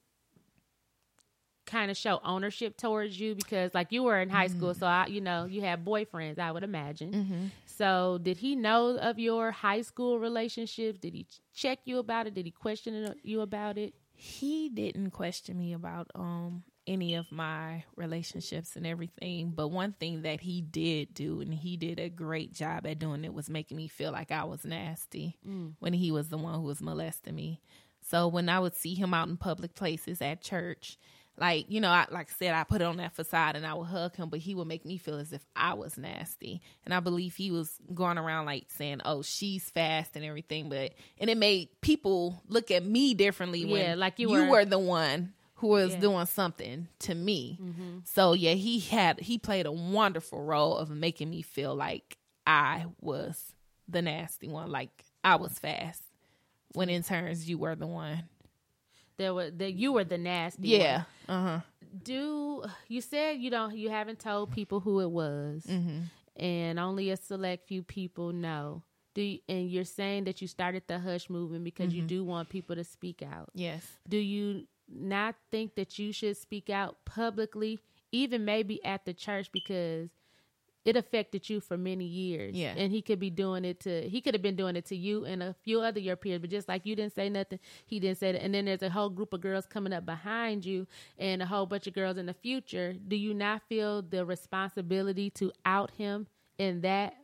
[1.64, 3.34] kind of show ownership towards you?
[3.34, 4.80] Because like you were in high school mm-hmm.
[4.80, 7.12] so I, you know you had boyfriends i would imagine.
[7.12, 7.46] Mm-hmm.
[7.66, 12.34] So did he know of your high school relationships did he check you about it?
[12.34, 13.94] Did he question you about it?
[14.14, 20.22] He didn't question me about um any of my relationships and everything but one thing
[20.22, 23.76] that he did do and he did a great job at doing it was making
[23.76, 25.72] me feel like i was nasty mm.
[25.80, 27.60] when he was the one who was molesting me.
[28.02, 30.96] So when i would see him out in public places at church
[31.38, 33.88] like you know I, like i said i put on that facade and i would
[33.88, 36.62] hug him but he would make me feel as if i was nasty.
[36.84, 40.92] And i believe he was going around like saying oh she's fast and everything but
[41.18, 44.64] and it made people look at me differently Yeah, when like you you were- were
[44.64, 45.96] the one who was Yeah.
[45.96, 46.00] Mm-hmm.
[46.02, 47.58] doing something to me
[48.04, 52.16] so yeah he had he played a wonderful role of making me feel like
[52.46, 53.52] i was
[53.88, 56.02] the nasty one like i was fast
[56.74, 58.24] when in turns you were the one
[59.16, 61.60] there was that you were the nasty yeah uh-huh
[62.04, 66.00] do you said you don't you haven't told people who it was Mm-hmm.
[66.36, 68.82] and only a select few people know
[69.14, 71.96] do you, and you're saying that you started the hush movement because Mm-hmm.
[71.96, 73.82] you do want people to speak out Yes.
[74.08, 77.78] do you not think that you should speak out publicly
[78.12, 80.10] even maybe at the church because
[80.84, 82.54] it affected you for many years.
[82.54, 82.72] Yeah.
[82.76, 85.24] and he could be doing it to he could have been doing it to you
[85.24, 88.18] and a few other your peers but just like you didn't say nothing he didn't
[88.18, 88.42] say that.
[88.42, 90.86] And then there's a whole group of girls coming up behind you
[91.18, 92.94] and a whole bunch of girls in the future.
[92.94, 97.14] Do you not feel the responsibility to out him in that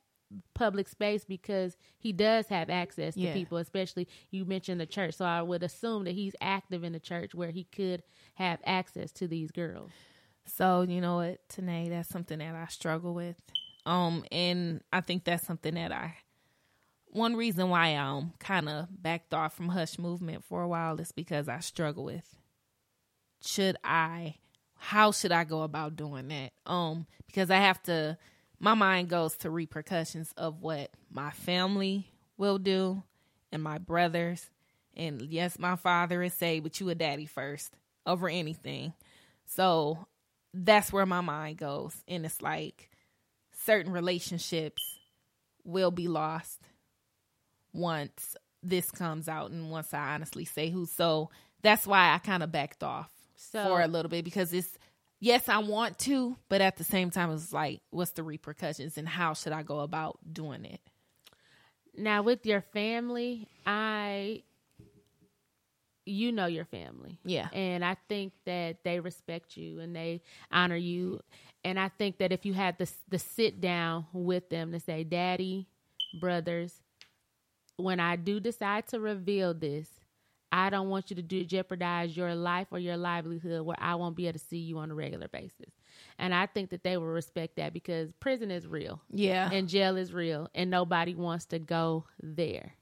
[0.55, 3.33] public space because he does have access to Yeah.
[3.33, 7.01] people especially you mentioned the church so i would assume that he's active in the
[7.01, 8.03] church where he could
[8.35, 9.91] have access to these girls
[10.47, 13.37] So you know what, Tanae, that's something that I struggle with.
[13.87, 16.17] Um, and I think that's something that I
[17.07, 20.99] one reason why I um kind of backed off from Hush movement for a while
[21.01, 22.37] is because I struggle with
[23.45, 24.37] should I
[24.77, 26.53] how should I go about doing that?
[26.67, 28.19] Um, because I have to
[28.63, 33.03] my mind goes to repercussions of what my family will do
[33.51, 34.49] and my brothers.
[34.97, 37.75] And yes, my father is saved, but you a daddy first
[38.07, 38.93] over anything.
[39.47, 40.07] So
[40.55, 41.93] that's where my mind goes.
[42.07, 42.89] And it's like
[43.65, 44.81] certain relationships
[45.65, 46.61] will be lost
[47.73, 50.87] once this comes out and once I honestly say who.
[50.87, 51.31] So
[51.63, 54.79] that's why I kind of backed off So- for a little bit because it's
[55.23, 59.09] yes, I want to, but at the same time it's like what's the repercussions and
[59.09, 60.81] how should I go about doing it?
[61.95, 64.43] now with your family i
[66.07, 67.49] you know your family Yeah.
[67.53, 71.21] and i think that they respect you and they honor you
[71.65, 75.05] and i think that if you had the the sit down with them to say
[75.05, 75.69] daddy
[76.19, 76.73] brothers
[77.77, 79.89] when i do decide to reveal this
[80.53, 84.15] i don't want you to do jeopardize your life or your livelihood where i won't
[84.17, 85.73] be able to see you on a regular basis
[86.19, 89.51] and i think that they will respect that because prison is real Yeah.
[89.51, 92.75] and jail is real and nobody wants to go there.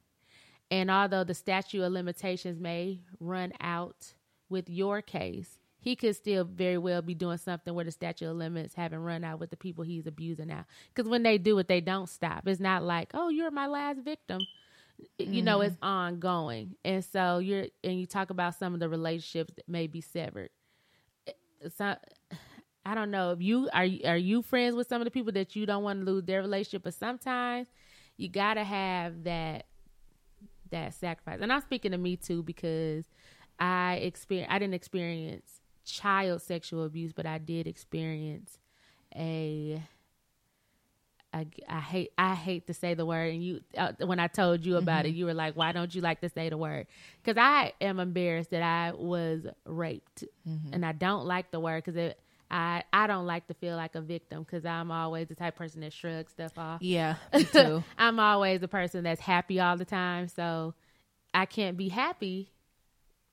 [0.73, 4.15] And although the statute of limitations may run out
[4.49, 8.37] with your case, he could still very well be doing something where the statute of
[8.37, 10.65] limits haven't run out with the people he's abusing now.
[10.95, 12.47] Because when they do it, they don't stop.
[12.47, 14.41] It's not like, oh, you're my last victim.
[15.19, 15.85] You know, it's mm-hmm.
[15.85, 16.75] ongoing.
[16.85, 20.51] And so you're, and you talk about some of the relationships that may be severed.
[21.27, 21.33] Eh,
[21.77, 21.97] so,
[22.85, 25.55] I don't know if you are are you friends with some of the people that
[25.55, 27.69] you don't want to lose their relationship, but sometimes
[28.17, 29.67] you gotta have that
[30.71, 31.41] that sacrifice.
[31.43, 33.05] And I'm speaking to me too because
[33.59, 38.59] I experience I didn't experience child sexual abuse, but I did experience
[39.15, 39.83] a
[41.33, 44.67] I, I hate I hate to say the word and you uh, when I told
[44.67, 46.87] you about it you were like why don't you like to say the word
[47.25, 50.25] cuz I am embarrassed that I was raped
[50.73, 52.19] and I don't like the word cuz it
[52.51, 55.59] I I don't like to feel like a victim cuz I'm always the type of
[55.59, 57.15] person that shrugs stuff off Yeah.
[57.33, 57.85] Me too.
[57.97, 60.75] I'm always the person that's happy all the time so
[61.33, 62.51] I can't be happy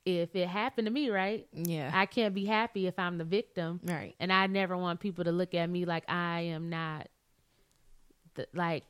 [0.04, 1.90] if it happened to me right yeah.
[1.92, 4.14] I can't be happy if I'm the victim right.
[4.20, 7.08] and I never want people to look at me like I am not
[8.54, 8.84] like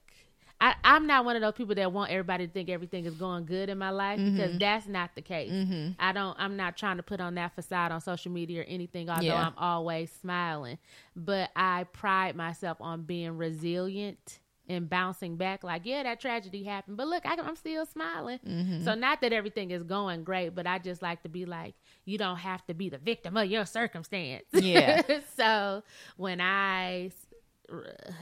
[0.61, 3.44] I, I'm not one of those people that want everybody to think everything is going
[3.44, 4.37] good in my life mm-hmm.
[4.37, 5.52] because that's not the case.
[5.52, 5.92] Mm-hmm.
[6.00, 6.37] I don't.
[6.38, 9.08] I'm not trying to put on that facade on social media or anything.
[9.08, 9.46] Although Yeah.
[9.46, 10.78] I'm always smiling,
[11.14, 15.62] but I pride myself on being resilient and bouncing back.
[15.62, 18.40] Like, yeah, that tragedy happened, but look, I, I'm still smiling.
[18.46, 18.84] Mm-hmm.
[18.84, 22.18] So not that everything is going great, but I just like to be like, you
[22.18, 24.44] don't have to be the victim of your circumstance.
[24.52, 25.02] Yeah.
[25.37, 25.82] so
[26.16, 27.12] when I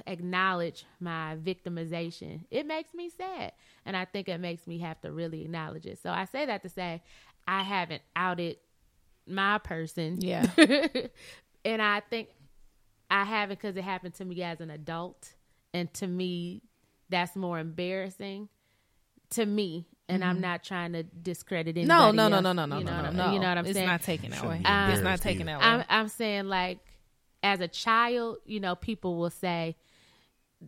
[0.06, 3.52] acknowledge my victimization, it makes me sad.
[3.85, 5.98] And I think it makes me have to really acknowledge it.
[6.02, 7.02] So I say that to say
[7.46, 8.56] I haven't outed
[9.26, 10.20] my person.
[10.20, 10.46] Yeah.
[11.64, 12.28] and I think
[13.11, 15.35] I haven't because it happened to me as an adult.
[15.72, 16.62] And to me,
[17.09, 18.48] that's more embarrassing
[19.30, 19.87] to me.
[20.09, 21.88] And I'm not trying to discredit anybody.
[21.88, 22.16] Mm-hmm.
[22.16, 22.44] No, no, no, else.
[22.44, 23.32] no, no, no, You know no, what no.
[23.32, 23.88] You know what I'm it's saying?
[23.88, 24.59] not taken that way.
[24.59, 25.64] Shouldn't it's not embarrassed taken that way.
[25.64, 26.78] I'm, I'm saying like
[27.46, 29.76] as a child, you know, people will say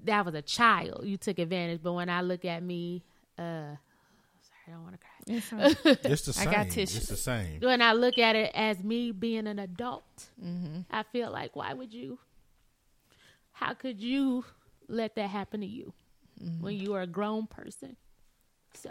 [0.04, 1.04] that was a child.
[1.04, 1.80] You took advantage.
[1.82, 3.02] But when I look at me,
[3.38, 5.36] uh, sorry, I don't want to cry.
[5.36, 5.96] It's fine.
[6.12, 6.52] It's the I same.
[6.52, 6.98] got tissue.
[6.98, 7.60] It's the same.
[7.60, 10.04] When I look at it as me being an adult,
[10.42, 10.80] Mm-hmm.
[10.90, 12.18] I feel like why would you?
[13.52, 14.44] How could you
[14.88, 15.92] let that happen to you
[16.42, 16.62] Mm-hmm.
[16.64, 17.96] when you are a grown person?
[18.74, 18.90] So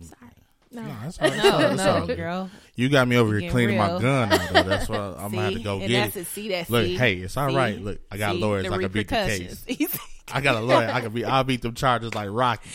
[0.00, 0.32] sorry.
[0.72, 2.16] No, No, that's all, no, that's no, all good.
[2.16, 2.50] girl.
[2.74, 4.62] You got me over here Getting cleaning my gun out though.
[4.62, 6.20] That's why I'm gonna have to go and get that's it.
[6.20, 6.26] it.
[6.26, 6.68] See that?
[6.70, 6.96] Look, see?
[6.96, 7.56] hey, it's all See?
[7.56, 7.80] right.
[7.80, 8.40] Look, I got See?
[8.40, 8.66] lawyers.
[8.68, 9.64] The I can beat the case.
[10.32, 10.88] I got a lawyer.
[10.92, 11.24] I can be.
[11.24, 12.68] I'll beat them charges like Rocky.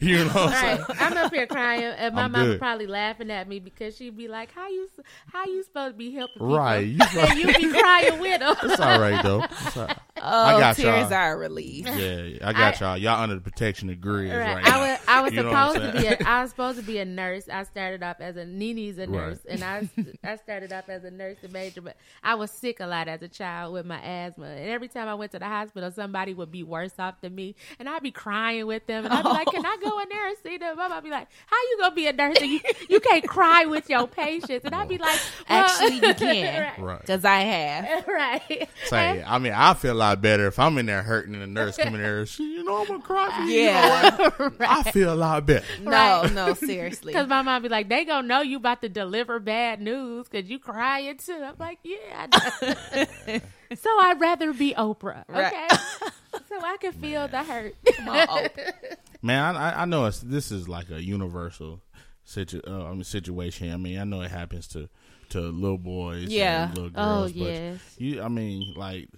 [0.00, 0.84] You know what I'm saying?
[0.88, 1.02] Right.
[1.02, 2.58] I'm up here crying, and my I'm mama good.
[2.58, 4.88] probably laughing at me because she'd be like, "How you,
[5.32, 6.56] how you supposed to be helping people?
[6.56, 6.84] Right.
[6.86, 9.44] You and you be crying with them." It's all right though.
[9.66, 9.96] It's all right.
[10.18, 11.12] Oh, I got tears y'all.
[11.14, 11.86] are a relief.
[11.86, 12.96] Yeah, I got I- y'all.
[12.96, 14.64] Y'all under the protection of Grizz right, Right.
[14.64, 14.80] now.
[14.80, 16.22] I was I was You know what I'm supposed to be saying?
[16.22, 17.48] a, I was supposed to be a nurse.
[17.48, 19.10] I started off as a Nini's a Right.
[19.10, 19.88] nurse, and I
[20.24, 23.22] I started off as a nurse and major, but I was sick a lot as
[23.22, 26.50] a child with my asthma, and every time I went to the hospital, somebody would
[26.50, 29.48] be worse off than me, and I'd be crying with them, and I'd be like,
[29.48, 29.52] oh.
[29.52, 32.06] "Can I go in there and see them?" I'd be like, "How you gonna be
[32.06, 35.64] a nurse and you you can't cry with your patients?" And I'd be like, well,
[35.64, 36.62] Actually, you can.
[36.62, 36.78] right.
[36.78, 37.00] Right.
[37.00, 38.06] Because I have.
[38.08, 38.68] right.
[38.86, 41.46] Say, I mean, I feel a lot better if I'm in there hurting and the
[41.46, 42.24] nurse coming there.
[42.26, 43.60] She, you know, I'm gonna cry for you.
[43.62, 44.30] Yeah.
[44.60, 45.64] I feel a lot better.
[45.82, 46.32] No, Right.
[46.32, 47.12] no, seriously.
[47.12, 50.48] Because my mom be like, they gonna know you about to deliver bad news because
[50.50, 51.40] you crying too.
[51.42, 52.26] I'm like, yeah.
[52.30, 53.40] I know.
[53.74, 55.52] So I'd rather be Oprah, Right.
[55.52, 55.68] okay?
[56.48, 57.74] so I can feel the hurt.
[58.06, 58.46] Oh,
[59.22, 61.80] Man, I, I know it's this is like a universal
[62.24, 63.72] situ, uh, I mean, situation.
[63.72, 64.88] I mean, I know it happens to
[65.30, 66.66] to little boys, Yeah.
[66.68, 67.32] and little Oh, girls.
[67.32, 67.80] but yes.
[67.98, 69.08] you, I mean, like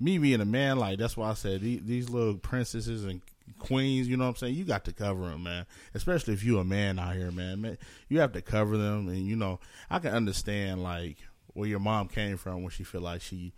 [0.00, 3.22] me being a man, like that's why I said these, these little princesses and
[3.60, 4.08] queens.
[4.08, 4.54] You know what I'm saying?
[4.56, 5.66] You got to cover them, man.
[5.94, 7.60] Especially if you a man out here, man.
[7.60, 7.78] man
[8.08, 11.18] you have to cover them, and you know, I can understand like
[11.52, 13.52] where your mom came from when she feel like she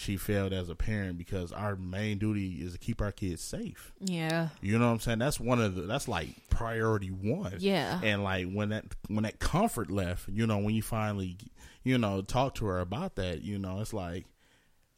[0.00, 3.92] she failed as a parent because our main duty is to keep our kids safe.
[4.00, 4.48] yeah.
[4.62, 5.18] You know what I'm saying?
[5.18, 7.56] That's one of the that's like priority one.
[7.58, 8.00] Yeah.
[8.02, 11.36] And like when that when that comfort left, you know, when you finally
[11.84, 14.24] you know talk to her about that, you know, it's like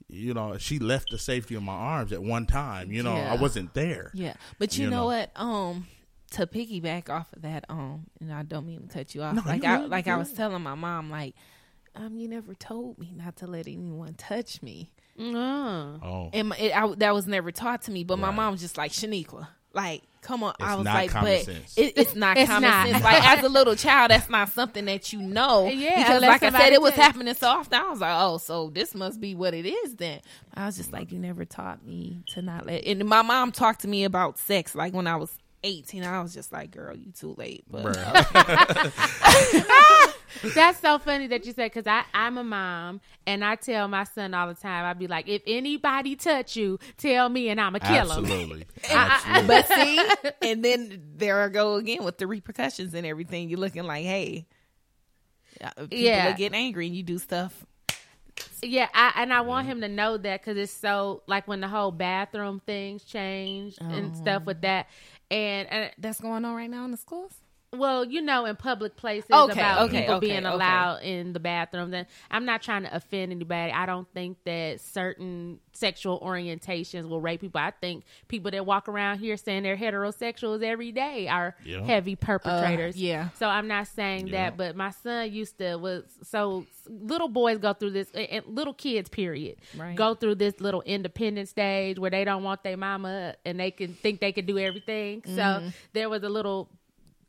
[0.09, 2.93] you know, she left the safety of my arms at one time.
[2.93, 3.33] You know, Yeah.
[3.33, 4.11] I wasn't there.
[4.15, 4.35] Yeah.
[4.59, 5.07] But you, You know, know.
[5.07, 5.31] what?
[5.37, 5.87] Um,
[6.33, 9.35] to piggyback off of that, um, and I don't mean to cut you off.
[9.35, 11.35] No, like I like I was telling my mom, like,
[11.95, 14.91] um, you never told me not to let anyone touch me.
[15.19, 16.03] Mm.
[16.03, 16.31] Oh.
[16.33, 18.05] And my, it, I, that was never taught to me.
[18.05, 20.55] But my mom was just like, Shaniqua, like, come on.
[20.61, 21.77] I was not like, but sense.
[21.77, 22.89] It, it's not It's common not.
[22.89, 23.05] sense.
[23.05, 25.69] Like as a little child, that's not something that you know.
[25.69, 27.79] Yeah, because like I said, somebody it was tell happening so often.
[27.79, 30.21] I was like, oh, so this must be what it is then.
[30.55, 32.85] I was just like, you never taught me to not let.
[32.87, 35.31] And my mom talked to me about sex like when I was.
[35.65, 38.03] 18 I was just like girl you too late but Bruh.
[40.55, 44.05] That's so funny that you said because I I'm a mom and I tell my
[44.05, 44.85] son all the time.
[44.85, 48.25] I'd be like, if anybody touch you, tell me and I'ma kill him.
[48.25, 48.67] Absolutely.
[48.91, 49.47] Absolutely.
[49.47, 50.01] but see
[50.43, 54.47] and then there I go again with the repercussions and everything you're looking like hey
[55.63, 56.31] uh, people Yeah.
[56.33, 57.65] are getting angry and you do stuff
[58.63, 61.69] Yeah, I, and I want him to know that because it's so like when the
[61.69, 64.89] whole bathroom things changed and stuff with that,
[65.31, 67.33] and, and that's going on right now in the schools
[67.75, 70.55] well, you know, in public places Okay, about okay, people okay, being okay.
[70.55, 71.95] allowed in the bathroom.
[71.95, 73.73] and I'm not trying to offend anybody.
[73.73, 77.61] I don't think that certain sexual orientations will rape people.
[77.61, 81.81] I think people that walk around here saying they're heterosexuals every day are Yeah.
[81.83, 82.95] heavy perpetrators.
[82.95, 83.29] Uh, yeah.
[83.39, 84.51] So I'm not saying Yeah.
[84.51, 88.75] that, but my son used to was so little boys go through this, and little
[88.75, 89.97] kids, period, Right.
[89.97, 93.95] go through this little independent stage where they don't want their mama and they can
[93.95, 95.23] think they can do everything.
[95.23, 95.37] Mm-hmm.
[95.37, 96.69] So there was a little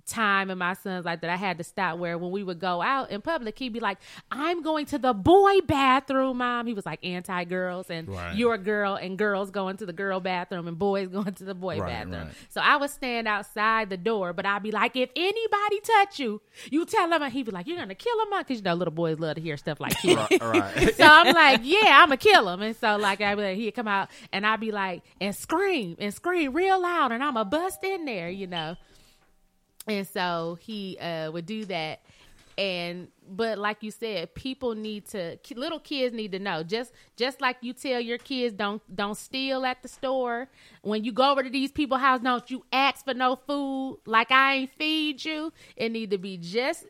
[0.05, 2.81] time in my son's life that I had to stop where when we would go
[2.81, 3.97] out in public, he'd be like,
[4.31, 6.67] I'm going to the boy bathroom, mom.
[6.67, 8.35] He was like anti girls and Right.
[8.35, 11.55] you're a girl and girls going to the girl bathroom and boys going to the
[11.55, 12.27] boy Right, bathroom.
[12.27, 12.35] right.
[12.49, 16.41] So I would stand outside the door, but I'd be like, if anybody touch you,
[16.71, 17.23] you tell them.
[17.31, 19.41] He'd be like, you're going to kill him, because you know little boys love to
[19.41, 20.93] hear stuff like right.
[20.95, 22.61] So I'm like, yeah, I'm gonna kill him.
[22.61, 26.13] And so like be like, he'd come out and I'd be like, and scream and
[26.13, 28.75] scream real loud, and I'm gonna bust in there, you know.
[29.87, 32.01] And so he uh, would do that.
[32.57, 37.41] And but like you said, people need to little kids need to know just just
[37.41, 40.47] like you tell your kids don't don't steal at the store.
[40.83, 44.31] When you go over to these people's house, don't you ask for no food like
[44.31, 45.51] I ain't feed you.
[45.75, 46.85] It need to be just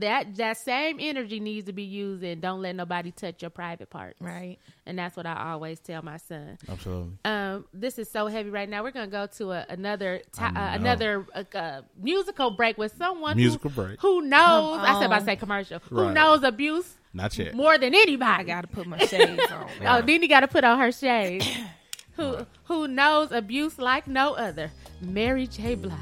[0.00, 3.90] that that same energy needs to be used and don't let nobody touch your private
[3.90, 4.20] parts.
[4.20, 4.58] Right.
[4.86, 6.58] And that's what I always tell my son.
[6.68, 7.12] Absolutely.
[7.24, 8.82] Um, this is so heavy right now.
[8.82, 13.36] We're gonna go to a, another ti uh, another uh, uh, musical break with someone
[13.36, 14.00] Musical who, break.
[14.00, 14.78] who knows.
[14.80, 15.04] I said on.
[15.04, 15.78] about to say commercial.
[15.90, 17.54] Who knows abuse Not yet.
[17.54, 18.40] more than anybody?
[18.40, 21.48] I gotta put my shades on Oh, Nene got to put on her shades.
[22.16, 24.70] who who knows abuse like no other?
[25.00, 25.74] Mary J.
[25.74, 25.92] Blige.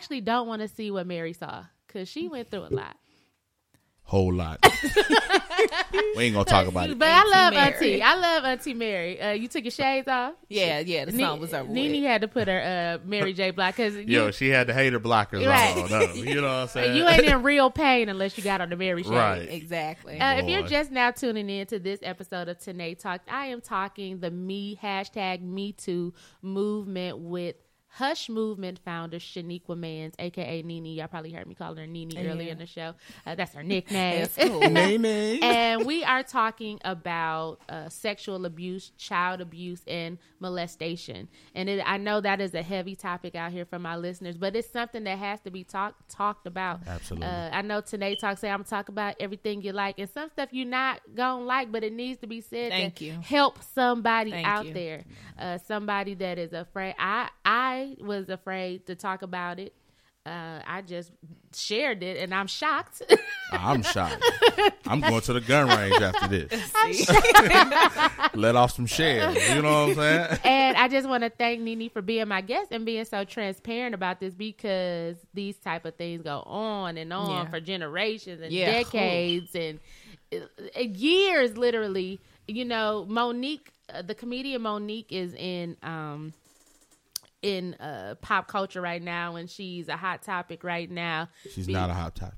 [0.00, 2.96] Actually don't want to see what Mary saw because she went through a lot.
[4.04, 4.58] Whole lot.
[6.16, 6.98] we ain't gonna talk about it.
[6.98, 7.74] But I love Mary.
[7.74, 8.02] Auntie.
[8.02, 9.20] I love Auntie Mary.
[9.20, 10.32] Uh, you took your shades off.
[10.48, 12.02] Yeah, yeah, the song was over Nene with.
[12.10, 13.50] had to put her uh, Mary J.
[13.52, 15.76] Black because Yo, she had the hater blockers Right.
[15.76, 15.90] on.
[15.90, 16.96] No, you know what I'm saying?
[16.96, 19.14] you ain't in real pain unless you got on the Mary shades.
[19.14, 19.48] Right.
[19.48, 20.18] Exactly.
[20.18, 23.60] Uh, if you're just now tuning in to this episode of Tanae Talk, I am
[23.60, 27.54] talking the Me hashtag Me Too movement with
[27.92, 30.86] Hush Movement founder Shaniqua Mans, aka Nene.
[30.86, 32.94] Y'all probably heard me call her Nene earlier in the show.
[33.26, 34.20] Uh, that's her nickname.
[34.20, 34.60] That's cool.
[34.70, 35.40] Nay, nay.
[35.40, 41.28] and we are talking about uh, sexual abuse, child abuse, and molestation.
[41.54, 44.54] And it, I know that is a heavy topic out here for my listeners, but
[44.54, 46.80] it's something that has to be talked talked about.
[46.86, 47.26] Absolutely.
[47.26, 50.30] Uh, I know today talk say I'm gonna talk about everything you like, and some
[50.30, 52.70] stuff you're not gonna like, but it needs to be said.
[52.70, 53.18] Thank to you.
[53.20, 54.74] Help somebody Thank out you.
[54.74, 55.04] there,
[55.38, 56.94] uh, somebody that is afraid.
[56.98, 59.72] I I was afraid to talk about it.
[60.26, 61.10] Uh, I just
[61.54, 63.00] shared it, and I'm shocked.
[63.52, 64.22] I'm shocked.
[64.86, 66.50] I'm going to the gun range after this.
[68.34, 69.34] Let off some shells.
[69.48, 70.38] You know what I'm saying?
[70.44, 73.94] and I just want to thank Nene for being my guest and being so transparent
[73.94, 77.50] about this because these type of things go on and on Yeah.
[77.50, 78.70] for generations and Yeah.
[78.82, 79.80] decades and
[80.32, 82.20] uh, years, literally.
[82.46, 86.34] You know, Mo'Nique, uh, the comedian Mo'Nique, is in um
[87.42, 91.28] in uh pop culture right now, and she's a hot topic right now.
[91.50, 92.34] She's Be- not a hot topic.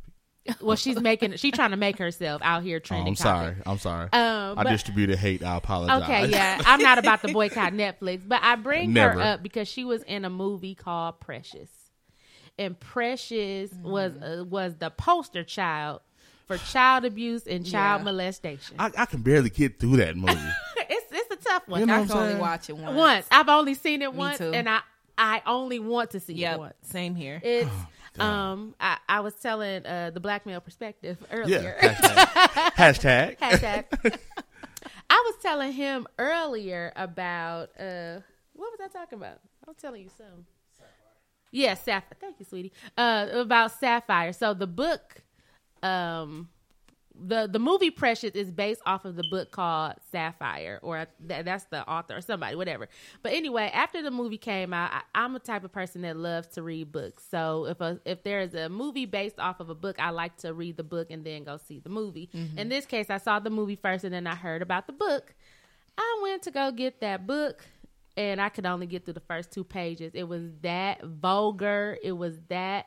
[0.61, 3.13] Well, she's making she's trying to make herself out here Oh, trending.
[3.13, 3.55] I'm sorry.
[3.65, 4.09] I'm sorry.
[4.13, 5.43] Um, I distributed hate.
[5.45, 6.03] I apologize.
[6.03, 6.61] Okay, yeah.
[6.67, 9.15] I'm not about to boycott Netflix, but I bring Never.
[9.15, 11.71] her up because she was in a movie called Precious.
[12.59, 16.01] And Precious was uh, was the poster child
[16.49, 18.05] for child abuse and child Yeah.
[18.05, 18.77] molestation.
[18.81, 20.33] I, I can barely get through that movie.
[20.77, 21.81] it's it's a tough one.
[21.81, 22.41] You know I what can I'm only saying?
[22.43, 22.97] watch it once.
[22.97, 24.51] once I've only seen it once, too.
[24.53, 24.81] and I
[25.23, 26.75] I only want to see it once.
[26.83, 27.41] Same here.
[27.45, 27.71] It's
[28.19, 31.37] um I, I was telling uh the black male perspective yeah.
[31.37, 31.77] earlier.
[31.81, 33.39] Hashtag.
[33.39, 33.39] Hashtag.
[34.01, 34.19] Hashtag.
[35.09, 38.19] I was telling him earlier about uh
[38.55, 39.39] what was I talking about?
[39.67, 40.45] I'm telling you something.
[41.53, 42.17] Yeah, Sapphire.
[42.21, 42.73] Thank you, sweetie.
[42.99, 44.33] Uh about Sapphire.
[44.33, 45.23] So the book
[45.85, 46.49] um
[47.15, 51.65] the the movie Precious is based off of the book called Sapphire, or th- that's
[51.65, 52.89] the author or somebody, whatever.
[53.23, 56.49] But anyway, after the movie came out, I, I'm a type of person that loves
[56.49, 57.25] to read books.
[57.31, 60.37] So if a if there is a movie based off of a book, I like
[60.39, 62.31] to read the book and then go see the movie.
[62.35, 62.59] Mm-hmm.
[62.59, 65.35] In this case, I saw the movie first, and then I heard about the book.
[65.99, 67.65] I went to go get that book,
[68.17, 70.13] and I could only get through the first two pages.
[70.15, 71.99] It was that vulgar.
[72.03, 72.87] It was that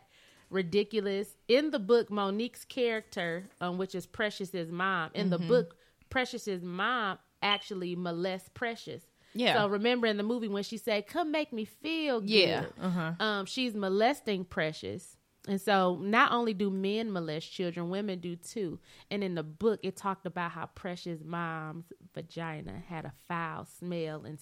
[0.50, 1.36] ridiculous.
[1.48, 5.76] In the book, Mo'Nique's character, um, which is Precious's mom, in the book,
[6.10, 9.04] Precious's mom actually molests Precious.
[9.34, 9.56] Yeah.
[9.56, 13.14] So remember in the movie when she said, "Come make me feel good," Yeah, uh-huh.
[13.20, 15.18] um, she's molesting Precious.
[15.48, 18.80] And so not only do men molest children, women do too.
[19.12, 24.26] And in the book, it talked about how Precious' mom's vagina had a foul smell
[24.26, 24.40] and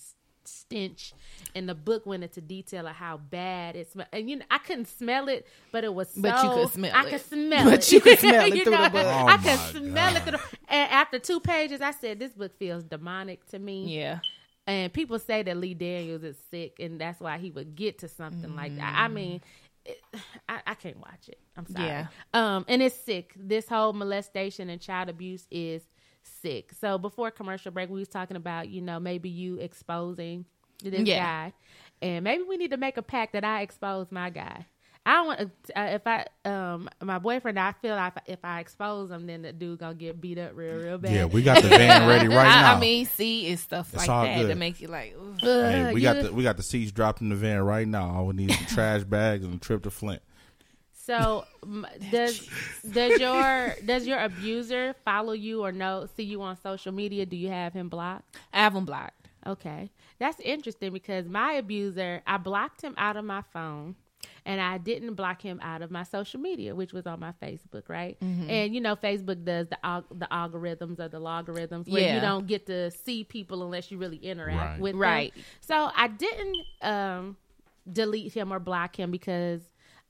[0.47, 1.13] stench.
[1.55, 4.09] And the book went into detail of how bad it smelled.
[4.13, 6.21] And you know, I couldn't smell it, but it was so.
[6.21, 7.09] But you could smell I it.
[7.09, 7.71] could smell it.
[7.71, 7.91] But it.
[7.91, 9.05] you could smell it You through the know, book.
[9.05, 10.41] Oh I could my smell it through the.
[10.69, 14.19] And after two pages, I said, "This book feels demonic to me." Yeah.
[14.65, 18.07] And people say that Lee Daniels is sick, and that's why he would get to
[18.07, 18.93] something like that.
[18.93, 18.97] Mm.
[18.97, 19.41] I mean,
[19.85, 20.01] it,
[20.47, 21.39] I, I can't watch it.
[21.57, 21.87] I'm sorry.
[21.87, 22.07] Yeah.
[22.33, 23.33] Um, and it's sick.
[23.35, 25.83] This whole molestation and child abuse is
[26.41, 26.71] sick.
[26.79, 30.45] So before commercial break, we was talking about you know maybe you exposing
[30.83, 31.23] this Yeah.
[31.49, 31.53] guy,
[32.01, 34.65] and maybe we need to make a pact that I expose my guy.
[35.05, 35.45] I don't want uh,
[35.75, 37.59] if I um my boyfriend.
[37.59, 40.77] I feel like if I expose him, then the dude gonna get beat up real
[40.77, 41.11] real bad.
[41.11, 42.75] Yeah, we got the van ready right I, now.
[42.75, 44.57] I mean, see, it's stuff It's like all that to good.
[44.57, 45.35] make you like, ooh.
[45.41, 47.85] Hey, Ugh, we got you- the we got the seats dropped in the van right
[47.85, 48.11] now.
[48.15, 50.21] All we need is some trash bags and a trip to Flint.
[51.05, 51.45] So
[52.11, 52.49] does
[52.91, 57.25] does your does your abuser follow you or know see you on social media?
[57.25, 58.37] Do you have him blocked?
[58.53, 59.27] I have him blocked.
[59.45, 63.95] Okay, that's interesting because my abuser, I blocked him out of my phone,
[64.45, 67.89] and I didn't block him out of my social media, which was on my Facebook,
[67.89, 68.17] right?
[68.21, 68.49] Mm-hmm.
[68.49, 69.77] And you know, Facebook does the
[70.11, 74.15] the algorithms or the logarithms where you don't get to see people unless you really
[74.17, 74.79] interact Right.
[74.79, 75.33] with Right.
[75.33, 75.43] them.
[75.59, 77.35] So I didn't um,
[77.91, 79.61] delete him or block him because.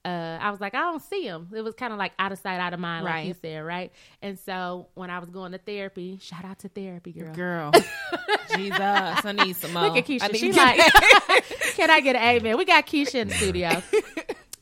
[0.06, 1.48] Uh, I was like, I don't see him.
[1.56, 3.92] It was kind of like out of sight, out of mind, like you said, right?
[4.22, 7.34] And so when I was going to therapy, shout out to therapy, girl.
[7.34, 7.72] Girl.
[8.56, 8.80] Jesus.
[8.80, 9.84] I need some more.
[9.84, 10.36] Look at Keisha.
[10.36, 10.78] She like,
[11.76, 12.58] can I get an amen?
[12.58, 13.82] We got Keisha in the studio.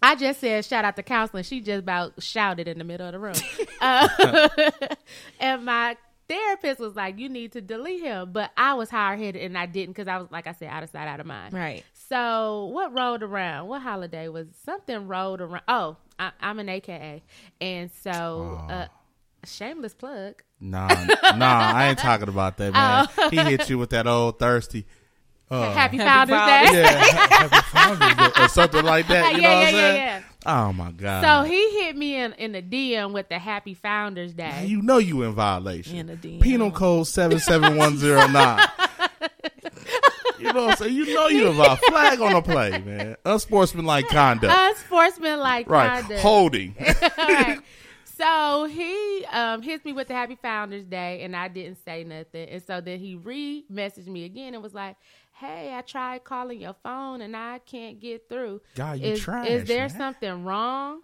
[0.04, 1.44] I just said shout out to counseling.
[1.44, 3.36] She just about shouted in the middle of the room.
[3.80, 4.70] Uh,
[5.40, 5.98] and my
[6.32, 8.32] therapist was like, you need to delete him.
[8.32, 10.84] But I was hard headed and I didn't because I was, like I said, out
[10.84, 11.54] of sight, out of mind.
[11.54, 11.84] Right.
[12.12, 13.70] So what rolled around?
[13.70, 15.64] What holiday was something rolled around?
[15.70, 17.24] Oh, I, am an AKA,
[17.62, 18.74] and so oh.
[18.74, 18.88] uh,
[19.46, 20.44] shameless plug.
[20.60, 20.90] Nah,
[21.38, 23.08] nah, I ain't talking about that, man.
[23.18, 23.30] Oh.
[23.30, 24.86] he hit you with that old thirsty.
[25.50, 26.82] Uh, happy, Father's Founders Day.
[26.82, 26.98] yeah,
[27.30, 29.34] Happy Founders Day or something like that.
[29.34, 29.96] You yeah, know what yeah, I'm saying?
[29.96, 31.24] Yeah, oh my God.
[31.24, 34.66] So he hit me in, in the DM with the Happy Founders Day.
[34.66, 35.96] You know you in violation.
[35.96, 36.42] In the DM.
[36.42, 38.68] Penal code seven seven one zero nine.
[40.42, 40.96] You know what I'm saying?
[40.96, 43.16] You know you have a flag on the play, man.
[43.26, 44.54] Unsportsmanlike conduct.
[44.58, 46.02] Unsportsmanlike right.
[46.02, 46.22] conduct.
[46.22, 46.76] Holding.
[47.18, 47.60] Right.
[48.18, 52.50] So he um, hits me with the Happy Founders Day, and I didn't say nothing.
[52.50, 54.96] And so then he re messaged me again and was like,
[55.34, 58.62] Hey, I tried calling your phone and I can't get through.
[58.76, 59.98] God, you is, trash, is there man.
[59.98, 61.02] something wrong?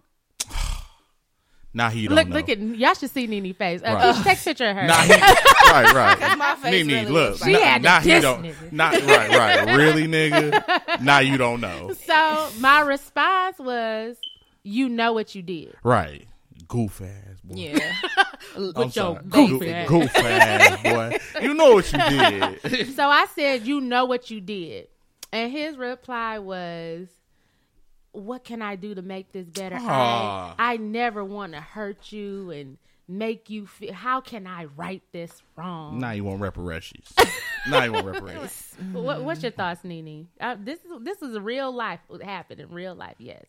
[1.74, 2.36] Now he don't Look, know.
[2.36, 3.82] look at y'all should see Nene face.
[3.82, 4.14] Uh, Right.
[4.14, 4.86] Keisha, take picture of her.
[4.86, 6.38] Nah, he, right, right.
[6.38, 7.30] my face Nene, really look.
[7.32, 8.42] was She nah, had to now he don't.
[8.42, 8.72] nigga.
[8.72, 9.76] Not right, right.
[9.76, 11.00] Really, nigga.
[11.02, 11.92] Now you don't know.
[12.06, 14.16] so my response was,
[14.62, 16.26] "You know what you did." Right.
[16.68, 17.54] Goof ass boy.
[17.56, 17.94] Yeah.
[18.56, 19.20] I'm With your sorry.
[19.28, 19.88] goofy Goof, ass.
[19.88, 21.18] goof ass boy.
[21.42, 22.94] You know what you did.
[22.96, 24.88] So I said, "You know what you did,"
[25.32, 27.08] and his reply was,
[28.18, 29.76] "What can I do to make this better?
[29.76, 33.92] I, I never want to hurt you and make you feel.
[33.92, 35.98] How can I right this wrong?
[35.98, 37.12] now you want reparations.
[37.68, 38.74] now you want reparations.
[38.92, 40.28] What, what's your thoughts, Nene?
[40.40, 42.00] Uh, this is this is a real life.
[42.08, 43.16] What happened in real life?
[43.18, 43.44] Yes.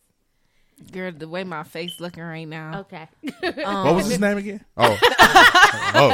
[0.92, 2.80] Girl, the way my face looking right now.
[2.82, 3.08] Okay.
[3.66, 4.64] Um, what was his name again?
[4.78, 6.08] Oh, oh.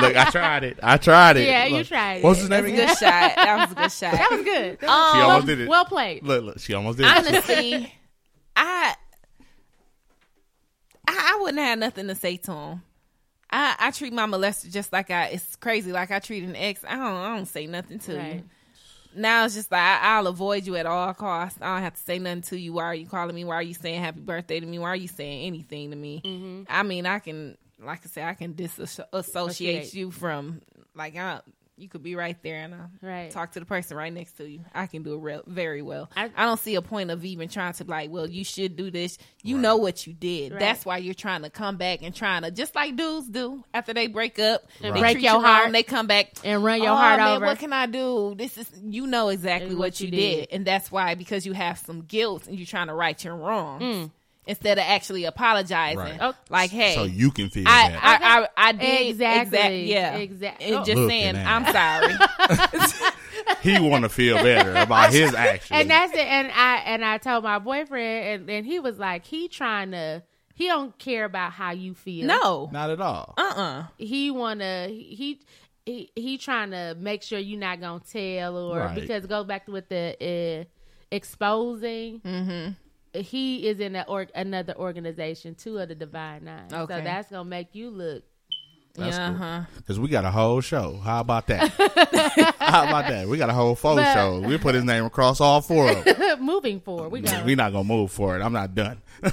[0.00, 0.78] Look, I tried it.
[0.82, 1.46] I tried it.
[1.46, 1.86] Yeah, you Look.
[1.86, 2.88] tried What was his name Good again?
[2.88, 3.00] shot.
[3.00, 4.12] That was a good shot.
[4.12, 4.78] that was good.
[4.80, 5.68] That She was almost well, did it.
[5.68, 6.22] well played.
[6.24, 6.58] Look, look.
[6.60, 7.16] She almost did it.
[7.16, 7.94] honestly,
[8.56, 8.94] I,
[11.08, 12.82] I I wouldn't have nothing to say to him.
[13.50, 15.26] I, I treat my molester just like I.
[15.26, 15.92] It's crazy.
[15.92, 16.84] Like I treat an ex.
[16.86, 17.02] I don't.
[17.16, 18.34] I don't say nothing to Right.
[18.36, 18.42] you.
[19.14, 21.58] Now it's just like I, I'll avoid you at all costs.
[21.60, 22.72] I don't have to say nothing to you.
[22.74, 23.44] Why are you calling me?
[23.44, 24.78] Why are you saying happy birthday to me?
[24.78, 26.22] Why are you saying anything to me?
[26.24, 26.62] Mm-hmm.
[26.68, 29.94] I mean, I can, like I said, I can disassociate Associate.
[29.94, 30.62] you from
[30.94, 31.40] like I,
[31.78, 33.30] you could be right there and I Right.
[33.30, 34.60] talk to the person right next to you.
[34.74, 36.10] I can do it real, very well.
[36.14, 38.90] I- I, don't see a point of even trying to like, well, you should do
[38.90, 39.16] this.
[39.42, 40.52] You know what you did.
[40.52, 40.60] Right.
[40.60, 43.94] That's why you're trying to come back and trying to just like dudes do after
[43.94, 45.72] they break up And they break your you wrong, heart.
[45.72, 48.34] They come back And run your "Oh, heart man, over." What can I do?
[48.36, 50.18] This is you know exactly what, what you you did.
[50.18, 50.48] did.
[50.56, 53.82] and that's why because you have some guilt and you're trying to right your wrongs
[53.82, 54.10] Mm.
[54.46, 55.98] Instead of actually apologizing.
[55.98, 56.18] Right.
[56.20, 56.34] Oh.
[56.50, 58.00] Like, hey, so you can feel I, that.
[58.02, 59.58] I, I, I did Exactly.
[59.58, 60.66] exact- yeah, exactly.
[60.66, 60.84] And Oh.
[60.84, 63.12] just Looking saying, at I'm sorry.
[63.62, 65.80] he want to feel better about his actions.
[65.80, 66.18] and that's it.
[66.26, 70.22] And I and I told my boyfriend, and, and he was like, he trying to.
[70.54, 72.26] He don't care about how you feel.
[72.26, 72.68] No.
[72.72, 73.32] not at all.
[73.38, 75.40] Uh uh he wanna he
[75.86, 78.94] he he trying to make sure you're not gonna tell or Right.
[78.94, 80.64] because go back to with the uh,
[81.10, 82.20] exposing.
[82.20, 82.72] Mm-hmm.
[83.14, 86.68] He is in a or, another organization, two of the Divine Nine.
[86.72, 86.98] Okay.
[86.98, 88.22] So that's gonna make you look.
[88.94, 89.36] That's Yeah, cool.
[89.42, 89.60] uh-huh.
[89.76, 90.98] Because we got a whole show.
[91.02, 91.68] How about that?
[92.58, 93.26] How about that?
[93.28, 94.40] We got a whole full But- show.
[94.40, 96.40] We put his name across all four of them.
[96.44, 97.10] moving forward.
[97.10, 97.42] We go.
[97.44, 98.42] we not gonna move for it.
[98.42, 99.00] I'm not done.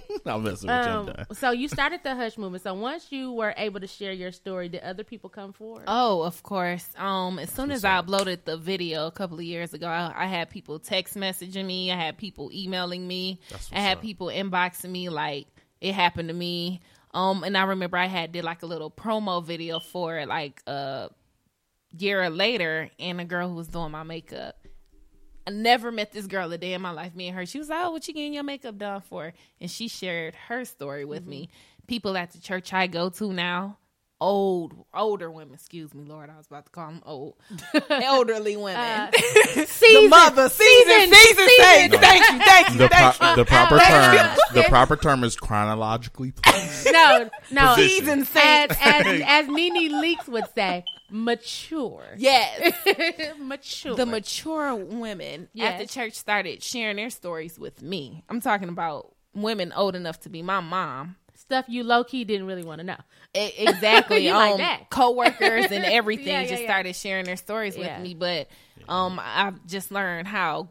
[0.26, 1.26] I'm messing with Um, done.
[1.32, 2.62] so you started the hush movement.
[2.62, 5.84] So once you were able to share your story, did other people come forward?
[5.86, 6.86] Oh, of course.
[6.96, 10.26] Um, as soon as I uploaded the video a couple of years ago, I, I
[10.26, 11.90] had people text messaging me.
[11.90, 13.40] I had people emailing me.
[13.72, 14.02] I had up.
[14.02, 15.46] people inboxing me like
[15.80, 16.80] it happened to me.
[17.14, 20.62] Um, and I remember I had did like a little promo video for it, like
[20.66, 21.10] a
[21.98, 24.56] year later, and a girl who was doing my makeup.
[25.46, 27.14] I never met this girl a day in my life.
[27.14, 29.70] Me and her, she was like, "Oh, what you getting your makeup done for?" And
[29.70, 31.30] she shared her story with mm-hmm.
[31.30, 31.50] me.
[31.86, 33.78] People at the church I go to now,
[34.22, 35.54] old, older women.
[35.54, 37.34] Excuse me, Lord, I was about to call them old,
[37.90, 38.76] elderly women.
[38.76, 39.10] Uh,
[39.66, 41.96] season, mother, season, season, saints.
[41.96, 43.36] Thank you, thank you, The, thank pro- you.
[43.36, 44.36] the proper term.
[44.54, 46.86] The proper term is chronologically placed.
[46.92, 47.74] no, no.
[47.74, 47.88] Position.
[47.98, 48.76] Season As, saints.
[48.80, 52.04] as, as NeNe Leakes would say, mature.
[52.16, 52.74] Yes.
[53.38, 53.96] mature.
[53.96, 58.22] the mature women at the church started sharing their stories with me.
[58.28, 61.16] I'm talking about women old enough to be my mom.
[61.52, 62.96] Stuff you low key didn't really want to know.
[63.34, 64.26] Exactly.
[64.26, 64.90] You like um, that.
[64.90, 66.68] coworkers and everything Yeah, yeah, just yeah.
[66.68, 68.12] started sharing their stories with me.
[68.14, 68.48] But
[68.88, 70.68] um, I've just learned how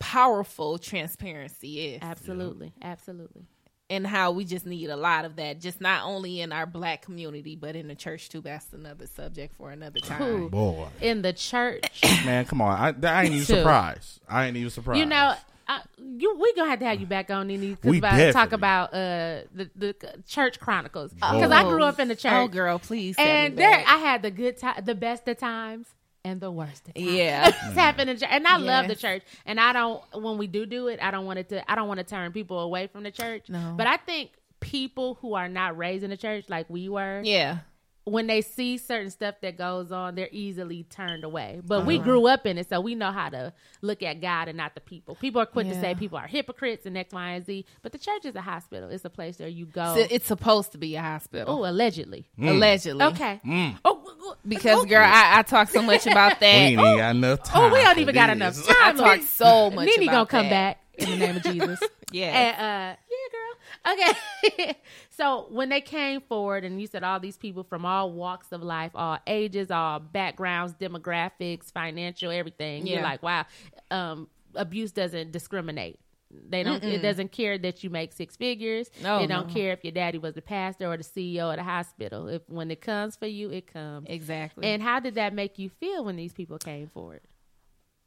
[0.00, 3.42] powerful transparency is, Absolutely, absolutely.
[3.88, 5.60] and how we just need a lot of that.
[5.60, 8.40] Just not only in our black community, but in the church too.
[8.40, 10.18] That's another subject for another time.
[10.18, 10.48] Cool.
[10.48, 12.76] Boy, In the church, man, come on.
[13.04, 14.20] I, I ain't even surprised.
[14.28, 14.98] I ain't even surprised.
[14.98, 15.34] you know.
[15.70, 18.92] I, you, we gonna have to have you back on Nene We about talk about
[18.92, 19.94] uh the the
[20.26, 23.14] church chronicles because I grew up in the church Oh, girl, please.
[23.18, 23.86] and there back.
[23.88, 25.86] I had the good time, the best of times
[26.24, 27.06] and the worst of times.
[27.06, 27.46] Yeah.
[27.66, 29.22] it's happened in church, and I love the church.
[29.46, 31.70] And I don't when we do do it, I don't want it to.
[31.70, 33.48] I don't want to turn people away from the church.
[33.48, 33.74] No.
[33.76, 37.58] but I think people who are not raised in the church like we were, yeah.
[38.04, 41.60] When they see certain stuff that goes on, they're easily turned away.
[41.64, 41.86] But Uh-huh.
[41.86, 44.74] we grew up in it, so we know how to look at God and not
[44.74, 45.14] the people.
[45.16, 47.64] People are quick to say people are hypocrites and X, Y, and Z.
[47.82, 48.88] But the church is a hospital.
[48.90, 49.94] It's a place where you go.
[49.96, 52.26] So it's supposed to be a hospital, Oh, allegedly.
[52.40, 53.04] allegedly.
[53.04, 53.40] Okay.
[53.44, 53.78] Mm.
[53.84, 56.54] Oh, Because girl, I, I talk so much about we that.
[56.54, 57.62] ain't even got enough time.
[57.70, 58.66] Oh, we don't even got this.
[58.66, 60.50] enough I talk so much Nene gonna about come that.
[60.50, 61.80] back in the name of Jesus.
[62.12, 62.26] Yeah.
[62.26, 64.14] And, uh, yeah, girl.
[64.58, 64.76] Okay.
[65.10, 68.64] so when they came forward, and you said all these people from all walks of
[68.64, 72.84] life, all ages, all backgrounds, demographics, financial, everything.
[72.84, 73.04] You're Yeah.
[73.04, 73.46] like, wow,
[73.92, 74.26] um,
[74.56, 76.00] abuse doesn't discriminate.
[76.48, 76.82] They don't.
[76.82, 78.90] It doesn't care that you make six figures.
[79.02, 79.54] No, they don't no.
[79.54, 82.26] care if your daddy was the pastor or the CEO of the hospital.
[82.28, 84.06] If when it comes for you, it comes.
[84.08, 84.64] Exactly.
[84.66, 87.20] And how did that make you feel when these people came forward?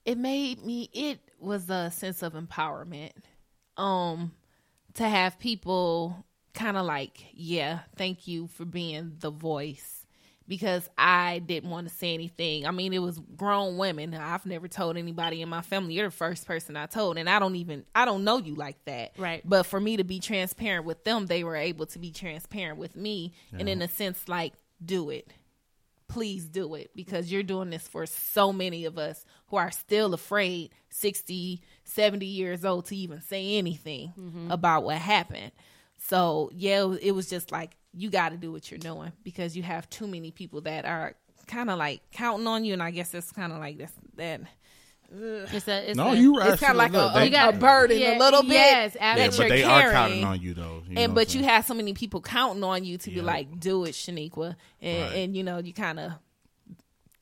[0.06, 3.12] It made me it was a sense of empowerment
[3.78, 4.32] um
[4.94, 9.90] to have people kind of like yeah thank you for being the voice.
[10.46, 12.66] Because i didn't want to say anything.
[12.68, 14.14] I mean it was grown women.
[14.14, 15.94] I've never told anybody in my family.
[15.94, 18.84] You're the first person i told and i don't even i don't know you like
[18.86, 19.14] that.
[19.18, 19.42] Right.
[19.46, 22.96] but for me to be transparent with them they were able to be transparent with
[22.98, 23.34] me.
[23.58, 25.32] And in a sense like do it
[26.08, 30.14] please do it because you're doing this for so many of us who are still
[30.14, 34.52] afraid 60 70 years old to even say anything mm-hmm.
[34.52, 35.52] about what happened.
[35.98, 39.12] So yeah it was- it was just like you got to do what you're doing
[39.24, 41.16] because you have too many people that are
[41.48, 44.40] kind of like counting on you and i guess it's kind of like this that
[45.12, 45.90] It's a.
[45.90, 46.52] It's No, a, you right.
[46.54, 48.42] it's kind of like a, Look, a, they- You got- a burden yeah, a little
[48.44, 49.28] bit yes, Yeah, absolutely.
[49.28, 50.84] that but you're they are counting on you though.
[50.90, 53.86] You and but you have so many people counting on you to be like, do
[53.86, 55.16] it, Shaniqua, and, Right.
[55.20, 56.14] and you know you kind of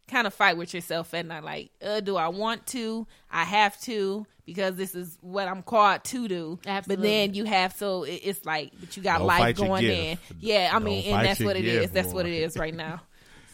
[0.08, 3.08] kind of fight with yourself and not like, uh, do I want to?
[3.32, 6.60] I have to because this is what I'm called to do.
[6.66, 6.96] Absolutely.
[6.96, 10.18] But then you have so it, it's like, but you got Don't life going in.
[10.40, 11.82] Yeah, I Don't mean, and that's your what it is.
[11.82, 13.02] gift, That's what it is right now.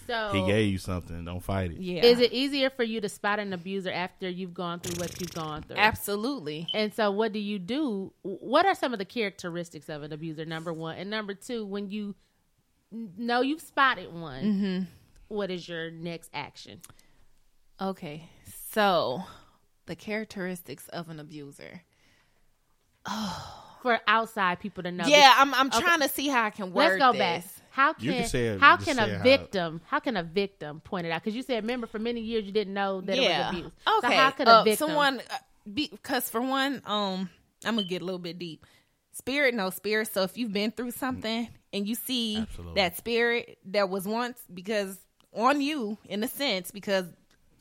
[0.07, 1.25] So He gave you something.
[1.25, 1.77] Don't fight it.
[1.81, 5.19] Yeah, Is it easier for you to spot an abuser after you've gone through what
[5.19, 5.75] you've gone through?
[5.77, 6.67] absolutely?
[6.73, 8.13] And so, what do you do?
[8.21, 10.45] What are some of the characteristics of an abuser?
[10.45, 12.15] Number one, and number two, when you
[12.91, 14.83] n- know you've spotted one, Mm-hmm.
[15.27, 16.79] what is your next action?
[17.81, 18.23] Okay,
[18.71, 19.21] so
[19.87, 21.81] the characteristics of an abuser.
[23.05, 23.63] Oh.
[23.83, 25.05] For outside people to know.
[25.05, 25.79] Yeah, I'm I'm Okay.
[25.79, 26.93] trying to see how I can work.
[26.93, 27.19] Let's go this.
[27.19, 27.45] back.
[27.77, 30.79] How You can, can say it- how can say a victim how can a victim
[30.79, 31.21] point it out?
[31.23, 33.71] Because you said, remember, for many years you didn't know that it was abuse.
[33.87, 34.07] Okay.
[34.07, 34.87] So how could a uh, victim?
[34.87, 35.37] someone uh,
[35.71, 37.29] because for one, um,
[37.63, 38.65] I'm gonna get a little bit deep.
[39.11, 40.11] Spirit, no spirit.
[40.11, 42.81] So if you've been through something and you see Absolutely.
[42.81, 44.97] that spirit that was once because
[45.33, 47.05] on you in a sense because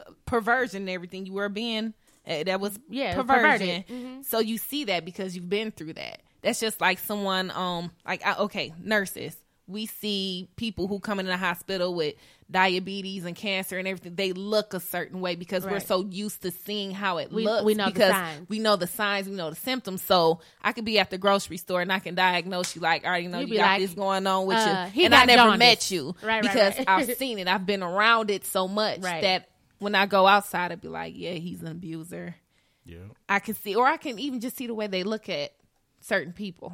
[0.01, 1.93] uh, perversion and everything you were being
[2.27, 3.83] uh, that was Yeah, perversion.
[3.85, 3.87] perverted.
[3.89, 4.23] Mm-hmm.
[4.23, 6.23] So you see that because you've been through that.
[6.43, 9.37] That's just like someone um like I, okay nurses.
[9.69, 12.15] We see people who come in the hospital with
[12.49, 14.15] diabetes and cancer and everything.
[14.15, 17.65] They look a certain way because we're so used to seeing how it We- looks.
[17.65, 18.49] we know the because signs.
[18.49, 20.03] we know the signs, we know the symptoms.
[20.03, 23.09] So I could be at the grocery store and I can diagnose you like, I
[23.09, 25.05] already know You you, got like, this going on with uh, you.
[25.07, 25.59] And I never jaundice.
[25.59, 26.89] met you Right, right, because right.
[26.89, 27.49] I've seen it.
[27.49, 29.23] I've been around it so much Right.
[29.23, 29.49] that
[29.79, 32.37] when I go outside, I'd be like, yeah, he's an abuser.
[32.85, 32.99] Yeah.
[33.29, 35.53] I can see, or I can even just see the way they look at
[36.01, 36.73] certain people,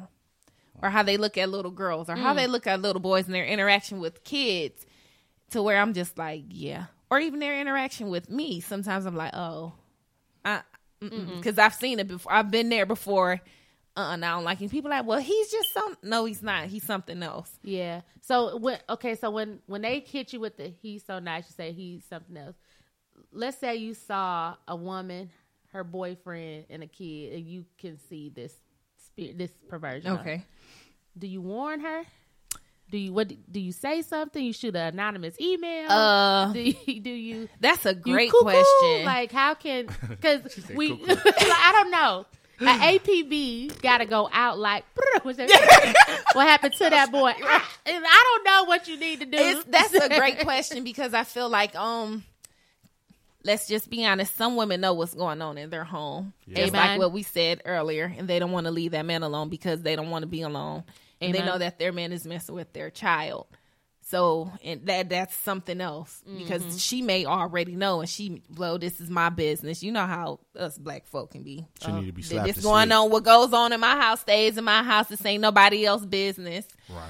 [0.83, 2.21] or how they look at little girls, or Mm.
[2.21, 4.85] how they look at little boys and their interaction with kids,
[5.51, 8.59] to where I'm just like, yeah, or even their interaction with me.
[8.59, 9.73] Sometimes I'm like, oh,
[10.99, 12.31] because I've seen it before.
[12.31, 13.41] I've been there before.
[13.95, 14.69] Uh, and I don't like him.
[14.69, 15.95] People like, well, he's just some.
[16.01, 16.65] No, he's not.
[16.65, 17.51] He's something else.
[17.61, 18.01] Yeah.
[18.21, 21.53] So when okay, so when when they hit you with the he's so nice, you
[21.55, 22.55] say he's something else.
[23.31, 25.29] Let's say you saw a woman,
[25.73, 28.55] her boyfriend, and a kid, and you can see this
[29.05, 30.13] spirit, this perversion.
[30.13, 30.43] Okay.
[31.17, 32.03] Do you warn her?
[32.89, 33.31] Do you what?
[33.51, 34.43] Do you say something?
[34.43, 35.91] You shoot an anonymous email.
[35.91, 39.05] Uh, do you, do you That's a great question.
[39.05, 40.41] Like how can because
[40.75, 42.25] we like, I don't know.
[42.59, 44.85] An APB got to go out like
[46.33, 47.33] what happened to that boy?
[47.35, 49.37] I, and I don't know what you need to do.
[49.37, 52.23] It's, that's a great question because I feel like um
[53.43, 56.33] let's just be honest, some women know what's going on in their home.
[56.47, 56.71] It's Amen.
[56.73, 59.81] like what we said earlier, and they don't want to leave that man alone because
[59.81, 60.83] they don't want to be alone.
[61.23, 61.51] And they Amen.
[61.51, 63.47] know that their man is messing with their child.
[64.05, 66.77] So and that that's something else because Mm-hmm.
[66.77, 69.81] she may already know, and she well, this is my business.
[69.81, 71.65] You know how us black folk can be.
[71.83, 72.47] She need to be slapped.
[72.47, 72.97] This to going sleep.
[72.97, 73.11] on.
[73.11, 75.07] What goes on in my house stays in my house.
[75.07, 76.67] This ain't nobody else business.
[76.89, 77.09] Right.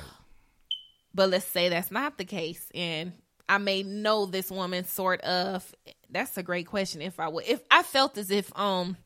[1.16, 3.14] But let's say that's not the case, and
[3.50, 5.76] I may know this woman sort of.
[6.12, 7.02] That's a great question.
[7.02, 8.98] If I would, if I felt as if um,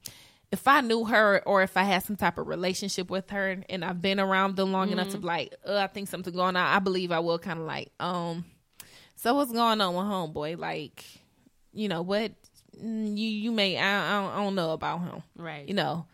[0.51, 3.83] if I knew her or if I had some type of relationship with her, and
[3.83, 6.57] I've been around them long enough to be like, uh, I think something going on.
[6.57, 8.45] I believe I will kind of like, um,
[9.15, 10.57] so what's going on with homeboy?
[10.57, 11.03] Like,
[11.73, 12.31] you know what?
[12.81, 15.67] Mm, You you may I, I, don't, I don't know about him, Right.
[15.67, 16.05] You know.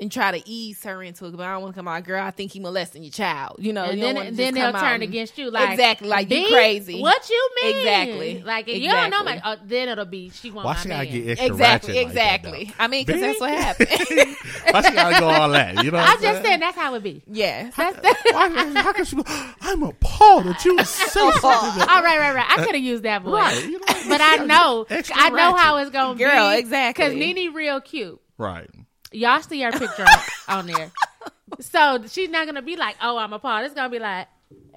[0.00, 2.20] And try to ease her into it, but I don't want to come out, girl.
[2.20, 3.58] I think he molesting your child.
[3.60, 6.28] You know, and you don't then then they'll turn and- against you like exactly like
[6.28, 7.00] you "B, crazy.
[7.00, 7.76] What you mean?
[7.78, 8.42] Exactly.
[8.42, 10.88] Like if you don't know my, uh, then it'll be she want Why my she
[10.88, 11.12] gotta man.
[11.12, 12.64] get extra Exactly, ratchet exactly.
[12.64, 13.88] Like I mean, because that's what happened.
[14.72, 15.84] Why she gotta go all that?
[15.84, 15.98] You know.
[15.98, 17.22] What I'm I'm just saying that's how it be.
[17.28, 18.22] yeah, That's that.
[18.32, 19.14] Why, how can she?
[19.14, 19.22] Go,
[19.60, 21.40] I'm appalled that you would say something.
[21.40, 22.46] that- All right, right, right.
[22.50, 25.76] I could have used that voice, Right, you know, but I know, I know how
[25.76, 27.04] it's gonna be, Girl, exactly.
[27.04, 28.20] Because Nene real cute.
[28.36, 28.68] Right.
[29.14, 30.04] Y'all see her picture
[30.48, 30.90] on, on there,
[31.60, 34.26] so she's not gonna be like, "Oh, I'm a part." It's gonna be like,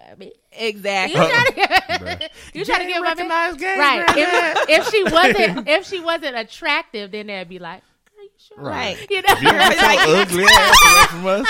[0.09, 1.15] I mean, you exactly.
[1.15, 4.05] try to, you try to get my recognize gay, right.
[4.15, 7.81] If, if she wasn't, if she wasn't attractive, then they'd be like,
[8.17, 8.97] "Are you sure?" Right.
[9.09, 11.47] You know, You don't ugly ass away from us.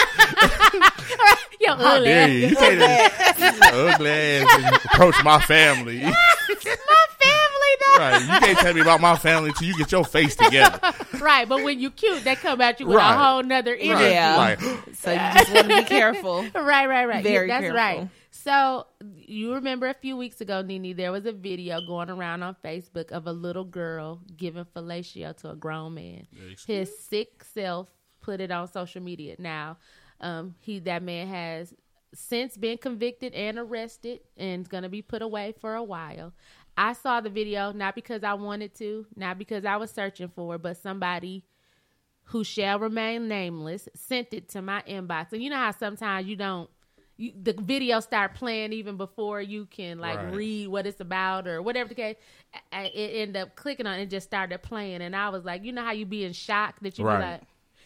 [1.60, 2.30] Yo, How ugly dare ass.
[2.30, 2.48] you?
[2.48, 6.04] You can't just ugly ass approach my family.
[8.00, 8.32] My family, though.
[8.32, 8.42] Right.
[8.42, 10.80] You can't tell me about my family until you get your face together.
[11.20, 13.14] Right, but when you cute, they come at you with Right.
[13.14, 13.90] a whole nother energy.
[14.04, 14.12] Right.
[14.12, 14.36] Yeah.
[14.38, 14.60] Like,
[14.94, 16.42] So you just want to be careful.
[16.56, 17.24] right, right, right.
[17.24, 17.78] Very That's careful.
[17.78, 18.10] right.
[18.30, 22.56] So you remember a few weeks ago, Nene, there was a video going around on
[22.64, 26.28] Facebook of a little girl giving fellatio to a grown man.
[26.68, 27.90] His sick self
[28.22, 29.36] put it on social media.
[29.40, 29.78] Now,
[30.22, 31.74] um, he that man has
[32.14, 36.32] since been convicted and arrested and is going to be put away for a while.
[36.78, 40.56] I saw the video not because I wanted to, not because I was searching for
[40.56, 41.44] it, but somebody
[42.26, 45.32] who shall remain nameless sent it to my inbox.
[45.34, 46.70] And you know how sometimes you don't
[47.20, 50.36] you, the video start playing even before you can like Right.
[50.36, 52.16] read what it's about or whatever the case.
[52.54, 55.44] I- I- It ended up clicking on it and just started playing, and I was
[55.44, 57.20] like, you know how you be in shock that you Right.
[57.40, 57.42] like,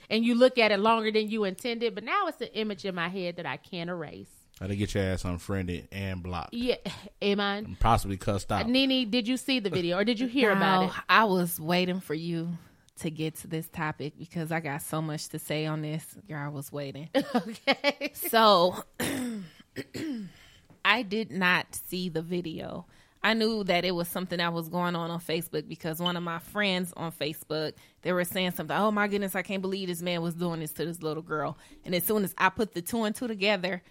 [0.10, 2.94] and you look at it longer than you intended, but now it's an image in
[2.94, 4.41] my head that I can't erase.
[4.62, 6.53] Gotta get your ass unfriended and blocked.
[6.53, 6.76] Yeah,
[7.24, 7.66] Amen.
[7.66, 8.70] And possibly cussed out.
[8.70, 10.91] Nene, did you see the video or did you hear about it?
[11.09, 12.59] I was waiting for you
[12.99, 16.05] to get to this topic because I got so much to say on this.
[16.28, 17.09] Girl, I was waiting.
[17.34, 18.12] Okay.
[18.14, 18.84] So
[20.86, 22.86] I did not see the video.
[23.24, 26.24] I knew that it was something that was going on on Facebook because one of
[26.24, 28.78] my friends on Facebook they were saying something.
[28.78, 31.57] Oh my goodness, I can't believe this man was doing this to this little girl.
[31.84, 33.82] And as soon as I put the two and two together,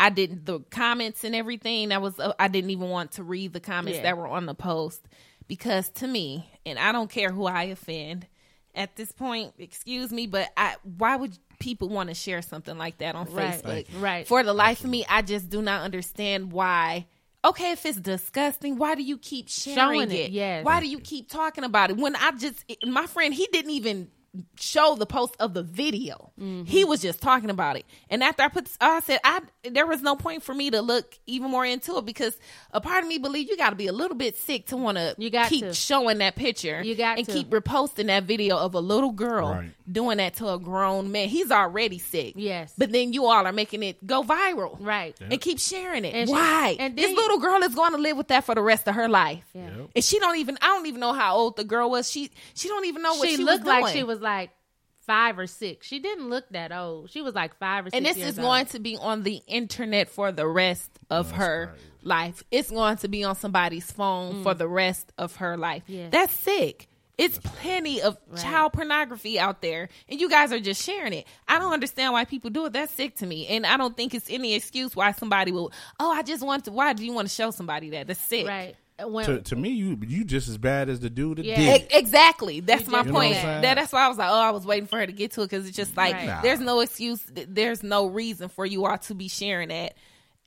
[0.00, 1.90] I didn't the comments and everything.
[1.90, 4.02] That was uh, I didn't even want to read the comments Yeah.
[4.04, 5.02] that were on the post
[5.46, 8.26] because to me, and I don't care who I offend
[8.74, 9.52] at this point.
[9.58, 13.62] Excuse me, but I why would people want to share something like that on Right.
[13.62, 13.86] Facebook?
[14.00, 14.26] Right.
[14.26, 17.06] For the life of me, I just do not understand why.
[17.44, 20.30] Okay, if it's disgusting, why do you keep sharing Showing it, it?
[20.30, 20.64] yes.
[20.64, 21.96] Why do you keep talking about it?
[21.96, 24.10] When I just my friend, he didn't even
[24.58, 26.30] show the post of the video.
[26.40, 26.64] Mm-hmm.
[26.64, 27.84] He was just talking about it.
[28.08, 31.18] And after I put, I said, I there was no point for me to look
[31.26, 32.38] even more into it because
[32.72, 34.98] a part of me believe you got to be a little bit sick to want
[34.98, 35.74] to You got keep to.
[35.74, 36.80] showing that picture.
[36.82, 37.32] You got and to.
[37.32, 39.70] keep reposting that video of a little girl Right.
[39.90, 41.28] doing that to a grown man.
[41.28, 42.34] He's already sick.
[42.36, 42.72] Yes.
[42.78, 45.16] but then you all are making it go viral, Right.
[45.20, 46.14] And keep sharing it.
[46.14, 46.76] And she- Why?
[46.78, 48.94] and this then- little girl is going to live with that for the rest of
[48.94, 49.42] her life.
[49.54, 49.70] Yeah.
[49.76, 49.90] Yep.
[49.96, 52.08] And she don't even I don't even know how old the girl was.
[52.10, 54.50] She she don't even know what she, she, looked was like she was like
[55.00, 55.86] five or six.
[55.86, 57.10] She didn't look that old.
[57.10, 57.96] She was like five or six.
[57.96, 58.68] and this years is going old.
[58.68, 61.88] to be on the internet for the rest of her crazy.
[62.02, 62.44] life.
[62.50, 65.82] It's going to be on somebody's phone for the rest of her life.
[65.88, 65.96] Mm.
[65.96, 66.08] Yeah.
[66.10, 66.86] That's sick.
[67.18, 71.26] It's plenty of child pornography out there, and you guys are just sharing it.
[71.46, 72.72] I don't understand why people do it.
[72.72, 75.70] That's sick to me, and I don't think it's any excuse why somebody will.
[75.98, 76.72] Oh, I just want to.
[76.72, 78.06] Why do you want to show somebody that?
[78.06, 78.46] That's sick.
[78.46, 78.74] right.
[79.08, 81.56] When, To, to me, you you just as bad as the dude that Yeah.
[81.56, 81.68] did.
[81.82, 81.88] E- it.
[81.92, 82.60] Exactly.
[82.60, 83.34] That's my just You know point.
[83.34, 85.42] That, that's why I was like, oh, I was waiting for her to get to
[85.42, 86.26] it because it's just like Right.
[86.26, 86.42] Nah.
[86.42, 87.20] there's no excuse.
[87.32, 89.94] There's no reason for you all to be sharing that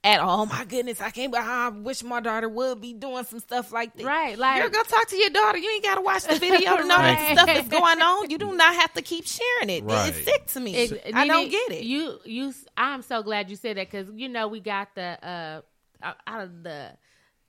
[0.06, 0.42] at all.
[0.42, 1.34] Oh my goodness, I can't.
[1.34, 4.06] I wish my daughter would be doing some stuff like this.
[4.06, 5.58] Right, like- you're gonna talk to your daughter.
[5.58, 8.30] You ain't gotta watch the video to know that stuff is going on.
[8.30, 9.86] You do not have to keep sharing it.
[9.86, 10.10] Right.
[10.14, 10.76] It's sick to me.
[10.76, 11.84] It- I don't Nene, get it.
[11.86, 12.54] You, you.
[12.76, 15.62] I'm so glad you said that because you know we got the uh
[16.04, 16.90] out- out of the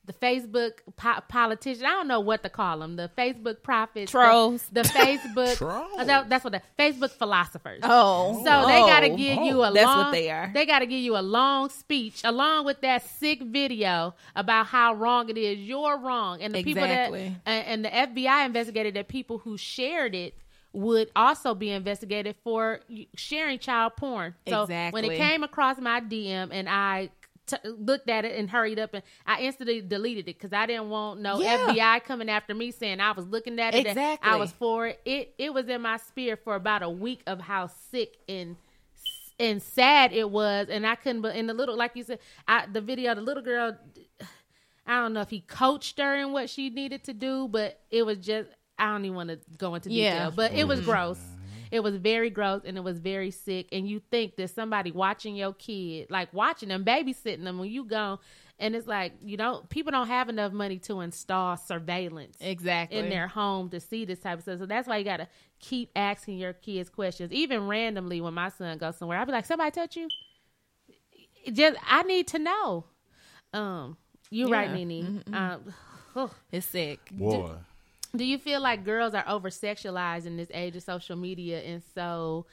[0.06, 1.84] the Facebook po- politician.
[1.86, 2.96] I don't know what to call them.
[2.96, 4.66] The Facebook prophets, the- Trolls.
[4.70, 5.56] The, Facebook.
[5.58, 5.92] Trolls.
[5.98, 7.80] uh, that- that's what the Facebook philosophers.
[7.82, 9.16] oh, So they got to Oh.
[9.16, 10.50] give you a That's long, what they are.
[10.52, 14.94] They got to give you a long speech along with that sick video about how
[14.94, 15.58] wrong it is.
[15.58, 17.18] You're wrong, and the Exactly.
[17.20, 20.34] people that and, and the FBI investigated that people who shared it
[20.72, 22.80] would also be investigated for
[23.14, 24.34] sharing child porn.
[24.48, 27.10] So when it came across my DM and I.
[27.46, 30.88] T- looked at it and hurried up and I instantly deleted it because I didn't
[30.88, 31.66] want no Yeah.
[31.68, 34.30] FBI coming after me saying I was looking at it Exactly.
[34.30, 35.00] I was for it.
[35.04, 38.56] It it was in my spirit for about a week of how sick and
[39.38, 41.22] and sad it was, and I couldn't.
[41.22, 43.76] But in the little, like you said, I, the video, the little girl,
[44.86, 48.04] I don't know if he coached her in what she needed to do, but it
[48.04, 50.14] was just I don't even want to go into detail, Yeah.
[50.14, 50.90] detail, but it was mm-hmm.
[50.90, 51.20] gross.
[51.74, 53.68] It was very gross and it was very sick.
[53.72, 57.84] And you think that somebody watching your kid, like watching them, babysitting them when you
[57.84, 58.20] go,
[58.60, 63.08] and it's like you know people don't have enough money to install surveillance exactly in
[63.08, 64.60] their home to see this type of stuff.
[64.60, 68.20] So that's why you got to keep asking your kids questions, even randomly.
[68.20, 70.08] When my son goes somewhere, I'll be like, "Somebody touch you?"
[71.52, 72.84] Just I need to know.
[73.52, 73.96] Um,
[74.30, 74.76] you're right, Yeah.
[74.76, 75.24] Nene.
[75.32, 75.74] Um,
[76.52, 77.00] It's sick.
[77.10, 77.58] Boy, do
[78.22, 82.46] you feel like girls are over sexualized in this age of social media, and so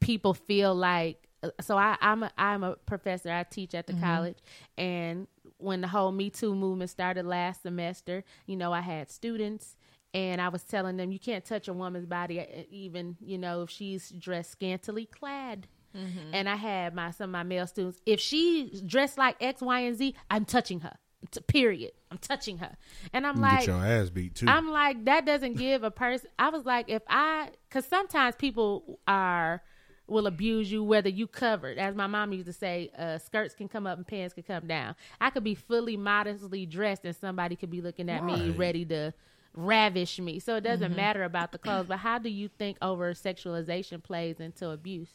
[0.00, 1.26] people feel like?
[1.42, 3.30] Uh, so I, I'm a, I'm a professor.
[3.30, 4.04] I teach at the mm-hmm.
[4.04, 4.38] college,
[4.76, 5.26] and
[5.58, 9.76] when the whole Me Too movement started last semester, you know, I had students,
[10.14, 13.62] and I was telling them you can't touch a woman's body, uh, even you know
[13.62, 15.66] if she's dressed scantily clad.
[15.96, 16.34] Mm-hmm.
[16.34, 18.00] And I had my some of my male students.
[18.06, 20.96] If she's dressed like X, Y, and Z, I'm touching her.
[21.30, 21.92] T- period.
[22.10, 22.76] I'm touching her,
[23.12, 24.46] and I'm you like, get your ass beat too.
[24.48, 26.30] I'm like, that doesn't give a person.
[26.38, 29.62] I was like, if I, because sometimes people are
[30.06, 31.76] will abuse you whether you covered.
[31.76, 34.66] As my mom used to say, uh, skirts can come up and pants can come
[34.66, 34.94] down.
[35.20, 39.12] I could be fully modestly dressed and somebody could be looking at me ready to
[39.54, 40.38] ravish me.
[40.38, 41.88] So it doesn't matter about the clothes.
[41.88, 45.10] But how do you think over sexualization plays into abuse?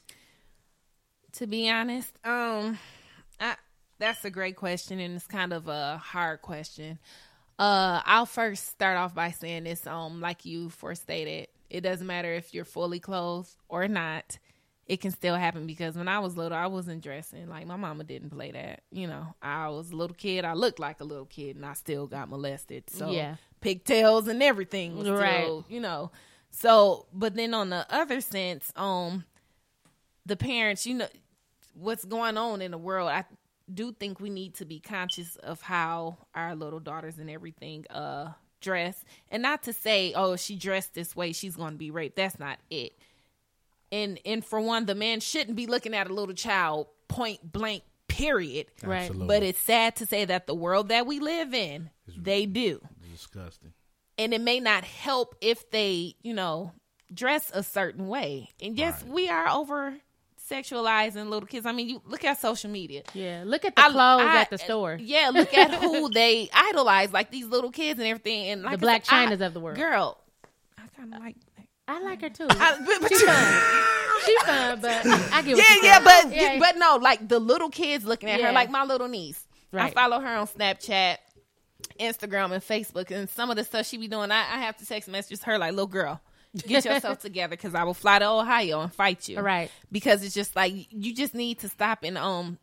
[1.34, 2.78] to be honest um
[3.40, 3.56] I,
[4.00, 7.00] that's a great question and it's kind of a hard question
[7.60, 12.08] uh i'll first start off by saying this um like you first stated it doesn't
[12.08, 14.38] matter if you're fully clothed or not
[14.86, 18.04] it can still happen because when i was little i wasn't dressing like my mama
[18.04, 21.26] didn't play that you know i was a little kid i looked like a little
[21.26, 23.36] kid and i still got molested so Yeah.
[23.62, 25.44] pigtails and everything was Right.
[25.46, 26.12] still you know
[26.50, 29.24] so but then on the other sense um
[30.26, 31.08] the parents, you know,
[31.74, 33.10] what's going on in the world.
[33.10, 33.26] I
[33.72, 38.32] do think we need to be conscious of how our little daughters and everything uh
[38.62, 42.16] dress, and not to say, oh, she dressed this way, she's going to be raped.
[42.16, 42.94] That's not it.
[43.92, 47.84] And and for one, the man shouldn't be looking at a little child point blank.
[48.08, 48.68] Period.
[48.84, 49.10] Right.
[49.14, 52.80] But it's sad to say that the world that we live in, they do
[53.12, 53.74] disgusting.
[54.20, 56.74] and it may not help if they, you know,
[57.12, 58.50] dress a certain way.
[58.62, 59.12] And yes, Right.
[59.12, 59.98] we are over
[60.50, 61.66] sexualizing little kids.
[61.66, 63.04] I mean, you look at social media.
[63.14, 64.98] Yeah, look at the I- clothes I- at the store.
[65.02, 68.50] Yeah, look at who they idolize, like these little kids and everything.
[68.50, 69.78] And like The Black said, I- Chinas of the world.
[69.78, 70.18] Girl,
[70.78, 71.36] I kind of like.
[71.88, 72.48] I like her too.
[72.50, 74.24] I, but, you- fun.
[74.26, 76.58] She's fun, but I get what yeah, yeah, but Yeah.
[76.60, 78.48] but no, like the little kids looking at Yeah.
[78.48, 79.46] her, like my little niece.
[79.74, 81.18] I follow her on Snapchat,
[82.00, 84.86] Instagram, and Facebook, and some of the stuff she be doing, I, I have to
[84.86, 86.22] text messages her like, "Little girl,
[86.68, 89.72] get yourself together, because I will fly to Ohio and fight you." Right.
[89.92, 92.58] Because it's just like you just need to stop and um.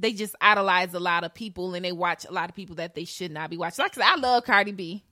[0.00, 2.94] They just idolize a lot of people and they watch a lot of people that
[2.94, 3.82] they should not be watching.
[3.82, 5.02] Like I said, I love Cardi B.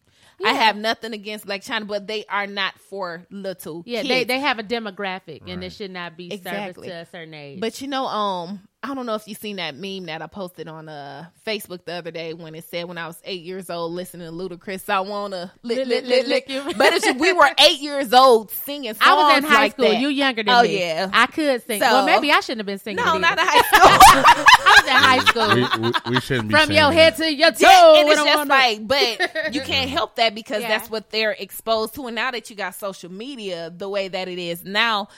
[0.45, 4.09] I have nothing against Blac Chyna, but they are not for little yeah, kids.
[4.09, 6.89] they they have a demographic, and it should not be Exactly.
[6.89, 7.61] service to a certain age.
[7.61, 10.69] But you know, um, I don't know if you seen that meme that I posted
[10.69, 13.93] on uh Facebook the other day when it said when I was eight years old
[13.93, 16.77] listening to Ludacris, I wanna lick, Lick, lick, lick.
[16.79, 19.89] But it's, we were eight years old singing songs I was in high like school.
[19.89, 20.01] that.
[20.01, 20.77] You younger than oh, me.
[20.77, 21.11] Oh yeah.
[21.13, 21.81] I could sing.
[21.81, 23.05] So- well, maybe I shouldn't have been singing.
[23.05, 24.37] no, it not in high school.
[24.37, 25.81] I was in high school.
[25.83, 26.95] we, we, we shouldn't be From saying your that.
[26.95, 27.57] head to your toe.
[27.61, 30.69] Yeah, and it's just wanna- like, but you can't help that because Yeah.
[30.69, 32.07] that's what they're exposed to.
[32.07, 35.09] And now that you got social media the way that it is now,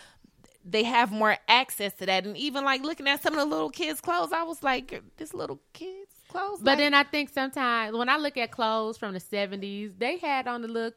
[0.71, 2.27] they have more access to that.
[2.27, 5.33] And even like looking at some of the little kids' clothes, I was like, this
[5.35, 6.61] little kids' clothes.
[6.61, 10.19] But like, then I think sometimes when I look at clothes from the seventies, they
[10.19, 10.95] had on the look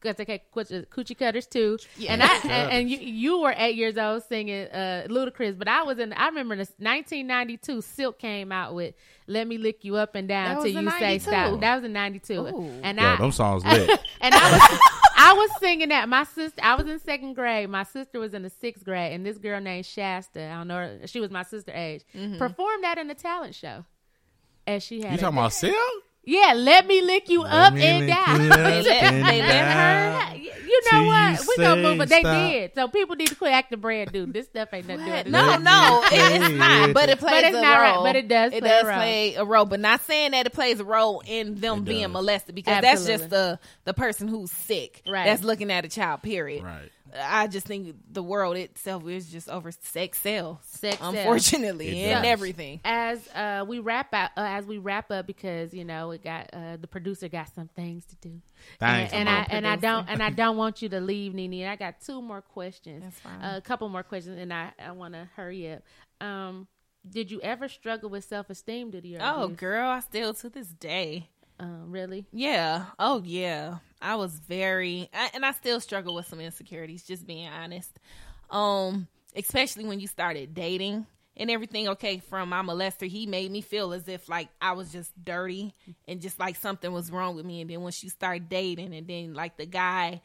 [0.00, 1.78] because they had coochie coochie cutters too.
[2.08, 5.82] And I and, and you, you were eight years old singing uh, Ludacris, but I
[5.82, 6.12] was in.
[6.12, 8.94] I remember in 1992, Silk came out with
[9.26, 11.20] "Let Me Lick You Up and Down That Till was in You Say 92.
[11.30, 12.46] Stop." That was in '92,
[12.82, 14.00] and Yo, I them songs lit.
[14.20, 14.80] and I was
[15.30, 16.08] I was singing that.
[16.08, 17.68] My sister, I was in second grade.
[17.70, 20.74] My sister was in the sixth grade, and this girl named Shasta, I don't know,
[20.76, 22.38] her, she was my sister age, Mm-hmm.
[22.38, 23.84] performed that in the talent show.
[24.66, 25.72] And she had You talking about Sil?
[26.24, 28.38] yeah, let me lick you up and lick down.
[28.48, 30.36] They let- and they let down.
[30.36, 31.40] her- you know what?
[31.46, 32.74] We gonna say move, but they did.
[32.74, 34.26] So people need to quit acting brand new.
[34.26, 35.62] This stuff ain't nothing to do No, it.
[35.62, 36.94] no, it, it's not.
[36.94, 38.84] But it plays but it's a not right, but it does It play a does
[38.86, 38.96] role.
[38.96, 39.64] play a role.
[39.66, 42.12] But not saying that it plays a role in them It being does.
[42.12, 45.02] molested because that's just the the person who's sick.
[45.06, 45.24] Right.
[45.26, 46.22] That's looking at a child.
[46.22, 46.62] Period.
[46.62, 46.90] Right.
[47.18, 50.58] I just think the world itself is just over sex sells.
[50.64, 52.30] Sex unfortunately, It and does.
[52.32, 52.80] everything.
[52.84, 56.50] As uh, we wrap up, uh, as we wrap up, because you know we got
[56.52, 58.40] uh, the producer got some things to do,
[58.78, 59.46] Thanks, and, and Mama.
[59.50, 61.66] I and I don't and I don't want you to leave, Nene.
[61.66, 63.40] I got two more questions, That's fine.
[63.42, 65.82] Uh, a couple more questions, and I I want to hurry up.
[66.20, 66.68] Um,
[67.08, 69.58] did you ever struggle with self esteem due to your Oh, abuse?
[69.58, 71.30] girl, I still to this day.
[71.58, 72.26] Um, really?
[72.32, 72.86] Yeah.
[72.98, 73.78] Oh, yeah.
[74.00, 77.04] I was very, I, and I still struggle with some insecurities.
[77.04, 77.98] Just being honest.
[78.50, 81.88] Um, especially when you started dating and everything.
[81.88, 85.74] Okay, from my molester, he made me feel as if like I was just dirty
[86.08, 87.60] and just like something was wrong with me.
[87.60, 90.20] And then once you start dating, and then like the guy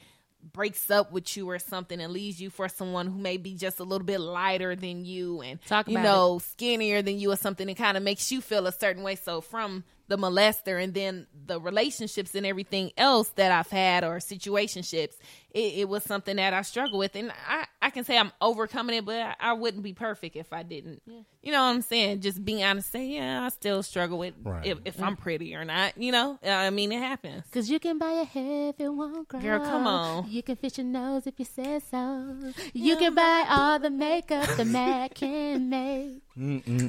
[0.54, 3.80] breaks up with you or something and leaves you for someone who may be just
[3.80, 7.68] a little bit lighter than you and Talk you know skinnier than you or something
[7.68, 9.16] it kind of makes you feel a certain way.
[9.16, 14.18] So from the molester and then the relationships and everything else that I've had or
[14.18, 15.16] situationships
[15.56, 18.98] it, it was something that I struggle with and I, I can say I'm overcoming
[18.98, 22.20] it but I, I wouldn't be perfect if I didn't you know what I'm saying
[22.22, 24.66] just being honest say yeah I still struggle with Right.
[24.66, 25.20] if, if I'm mm.
[25.20, 28.26] pretty or not you know uh, I mean it happens Cause you can buy a
[28.26, 29.40] hair if it won't grow.
[29.40, 30.30] Girl, come on.
[30.30, 32.36] You can fix your nose if you say so.
[32.74, 36.22] You can buy all the makeup the Mac can make.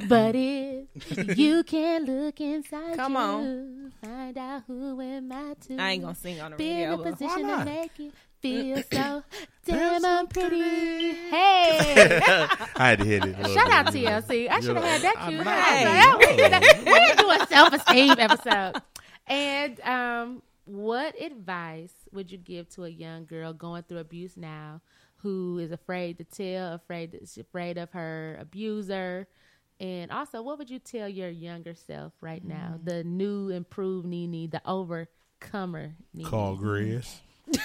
[0.09, 3.93] But if you can look inside Come you, on.
[4.03, 5.77] find out who am I to.
[5.77, 7.65] I ain't gonna sing on the be in radio a position to not?
[7.65, 8.11] make you
[8.41, 9.23] feel so
[9.65, 10.61] damn pretty,
[11.29, 12.21] Hey,
[12.75, 13.35] I had to hit it.
[13.49, 14.49] shout out TLC.
[14.49, 15.43] I should have had that I'm cue.
[15.43, 18.81] not- we could have- we could do a self esteem episode.
[19.27, 24.81] And um, what advice would you give to a young girl going through abuse now,
[25.17, 29.27] who is afraid to tell, afraid afraid of her abuser?
[29.79, 34.49] And also, what would you tell your younger self right now, the new, improved Nene,
[34.49, 36.25] the overcomer Nene?
[36.25, 37.19] Call Grizz.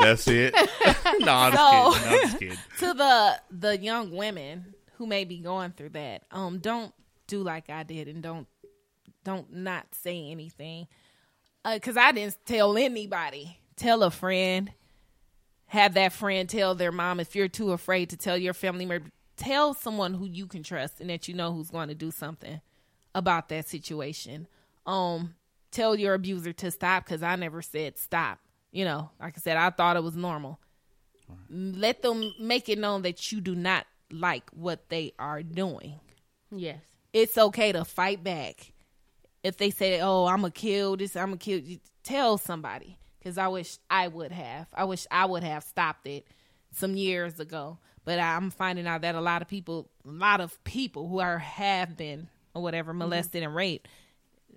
[0.00, 0.54] That's it.
[1.20, 1.60] no, I'm just kidding.
[1.60, 2.58] No, I'm just kidding.
[2.78, 6.92] to the the young women who may be going through that um don't
[7.26, 8.46] do like i did and don't
[9.24, 10.86] don't not say anything
[11.64, 14.72] because i didn't tell anybody tell a friend
[15.66, 19.10] have that friend tell their mom if you're too afraid to tell your family member
[19.36, 22.60] tell someone who you can trust and that you know who's going to do something
[23.14, 24.46] about that situation
[24.86, 25.34] um
[25.76, 28.38] tell your abuser to stop because i never said stop
[28.72, 30.58] you know like i said i thought it was normal
[31.48, 35.98] let them make it known that you do not like what they are doing.
[36.50, 36.78] Yes.
[37.12, 38.72] It's okay to fight back.
[39.42, 41.80] If they say, "Oh, I'm gonna kill this," I'm gonna kill you.
[42.02, 44.68] Tell somebody because I wish I would have.
[44.74, 46.26] I wish I would have stopped it
[46.72, 47.78] some years ago.
[48.04, 51.38] But I'm finding out that a lot of people, a lot of people who are
[51.38, 53.00] have been or whatever mm-hmm.
[53.00, 53.88] molested and raped,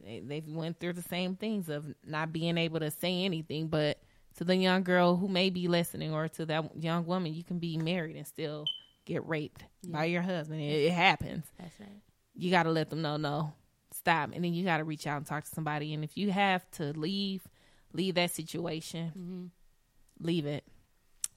[0.09, 3.67] they, they went through the same things of not being able to say anything.
[3.67, 3.99] But
[4.37, 7.59] to the young girl who may be listening, or to that young woman, you can
[7.59, 8.65] be married and still
[9.05, 10.61] get raped by your husband.
[10.61, 11.45] It, it happens.
[11.59, 12.01] That's right.
[12.35, 13.53] you got to let them know no
[13.91, 14.31] stop.
[14.33, 15.93] And then you got to reach out and talk to somebody.
[15.93, 17.47] And if you have to leave
[17.93, 19.07] leave that situation.
[19.17, 20.25] Mm-hmm.
[20.25, 20.63] Leave it.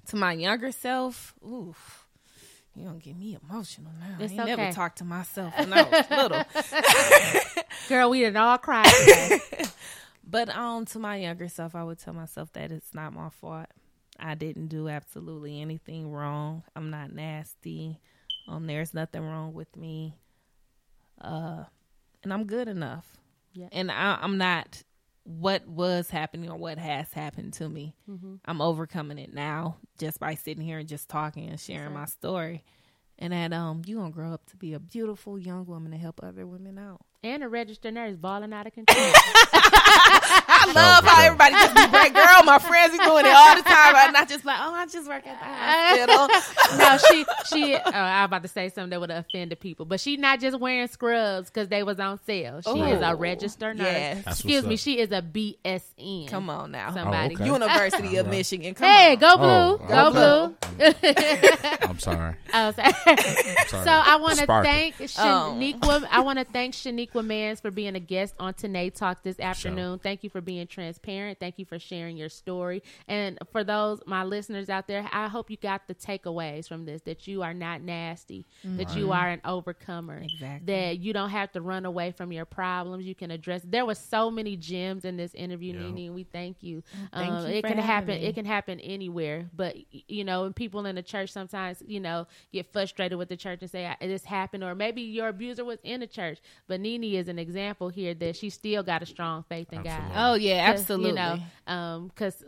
[0.06, 2.01] To my younger self oof
[2.74, 4.16] you don't get me emotional now.
[4.18, 4.72] It's i ain't never okay.
[4.72, 7.64] talked to myself when i was little.
[7.88, 8.84] Girl, we didn't all cry
[10.24, 13.66] but um to my younger self i would tell myself that it's not my fault.
[14.18, 16.62] I didn't do absolutely anything wrong.
[16.76, 18.00] I'm not nasty.
[18.48, 20.16] Um there's nothing wrong with me.
[21.20, 21.64] Uh
[22.22, 23.16] and i'm good enough.
[23.54, 23.68] Yeah.
[23.70, 24.82] and I, i'm not
[25.24, 27.94] what was happening or what has happened to me.
[28.44, 32.64] I'm overcoming it now just by sitting here and just talking and sharing my story.
[33.18, 36.20] And that um you gonna grow up to be a beautiful young woman to help
[36.22, 37.02] other women out.
[37.22, 38.98] And a registered nurse balling out of control.
[40.62, 42.42] I oh, love for how everybody just be great girl.
[42.44, 43.94] My friends be doing it all the time.
[43.96, 46.78] I'm not just like, oh, I just work at the hospital.
[46.78, 47.74] no, she she.
[47.74, 50.40] Oh, I was about to say something that would have offended people, but she's not
[50.40, 52.60] just wearing scrubs because they was on sale.
[52.60, 53.86] She is a oh, registered nurse.
[53.86, 54.26] yes.
[54.26, 54.80] Excuse me, up.
[54.80, 56.28] she is a BSN.
[56.28, 56.92] Come on now.
[56.92, 57.34] somebody.
[57.36, 57.46] Oh, okay.
[57.46, 58.74] University of Michigan.
[58.74, 59.18] Come Hey, on.
[59.18, 60.54] go blue, Oh, go okay.
[60.78, 60.92] blue.
[61.88, 62.34] I'm sorry.
[62.54, 62.92] Oh, sorry.
[62.92, 63.84] sorry.
[63.84, 64.70] So I want to Sparkle.
[64.70, 65.04] thank Oh.
[65.56, 66.06] Shaniqua.
[66.10, 69.98] I want to thank Shaniqua Mans for being a guest on Tanae Talk this afternoon.
[70.00, 71.38] Thank you for being transparent.
[71.38, 72.82] Thank you for sharing your story.
[73.09, 77.03] And for those my listeners out there, I hope you got the takeaways from this
[77.03, 80.66] that you are not nasty, that you are an overcomer, Exactly.
[80.72, 83.05] that you don't have to run away from your problems.
[83.07, 83.62] You can address.
[83.64, 85.90] There were so many gems in this interview, Yeah.
[85.90, 86.14] Nene.
[86.14, 86.82] We thank you.
[87.12, 88.20] Thank Um, you it for can happen.
[88.20, 88.26] me.
[88.26, 89.48] It can happen anywhere.
[89.55, 89.76] But
[90.09, 93.61] you know, and people in the church sometimes, you know, get frustrated with the church
[93.62, 96.38] and say "I- this happened, or maybe your abuser was in the church.
[96.66, 100.14] But Nene is an example here that she still got a strong faith in Absolutely.
[100.14, 100.30] God.
[100.32, 101.09] Oh yeah, absolutely.
[101.11, 101.14] You
[101.66, 102.43] know, because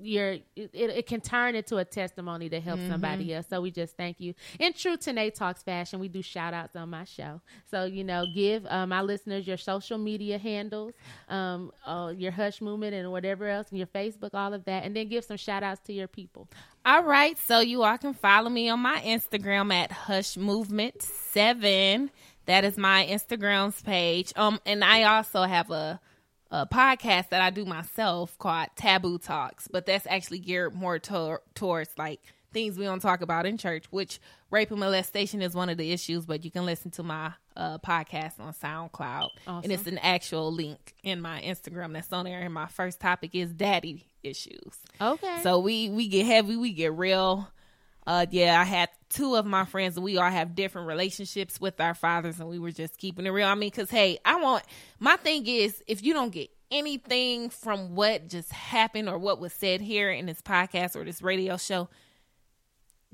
[0.00, 2.90] you're it, it can turn into a testimony to help Mm-hmm.
[2.92, 3.46] somebody else.
[3.50, 4.32] So we just thank you.
[4.60, 7.40] In true Tanae Talks fashion, we do shout outs on my show.
[7.68, 10.94] So you know, give uh, my listeners your social media handles,
[11.28, 14.94] um, uh, your Hush movement and whatever else, and your Facebook, all of that, and
[14.94, 16.46] then give some shout outs to your people.
[16.86, 22.10] All right, so you all can follow me on my Instagram at Hush Movement Seven.
[22.46, 24.32] That is my Instagram's page.
[24.36, 26.00] Um, and I also have a
[26.50, 31.40] a podcast that I do myself called Taboo Talks, but that's actually geared more to-
[31.54, 32.20] towards like
[32.52, 34.18] things we don't talk about in church, which
[34.50, 36.24] rape and molestation is one of the issues.
[36.24, 39.28] But you can listen to my uh, podcast on SoundCloud,
[39.64, 42.40] and it's an actual link in my Instagram that's on there.
[42.40, 44.78] And my first topic is daddy issues.
[45.00, 45.40] Okay.
[45.42, 47.48] So we we get heavy, we get real.
[48.08, 51.78] Uh yeah, I had two of my friends and we all have different relationships with
[51.78, 53.46] our fathers and we were just keeping it real.
[53.46, 54.64] I mean, cuz hey, I want
[54.98, 59.52] my thing is if you don't get anything from what just happened or what was
[59.52, 61.90] said here in this podcast or this radio show,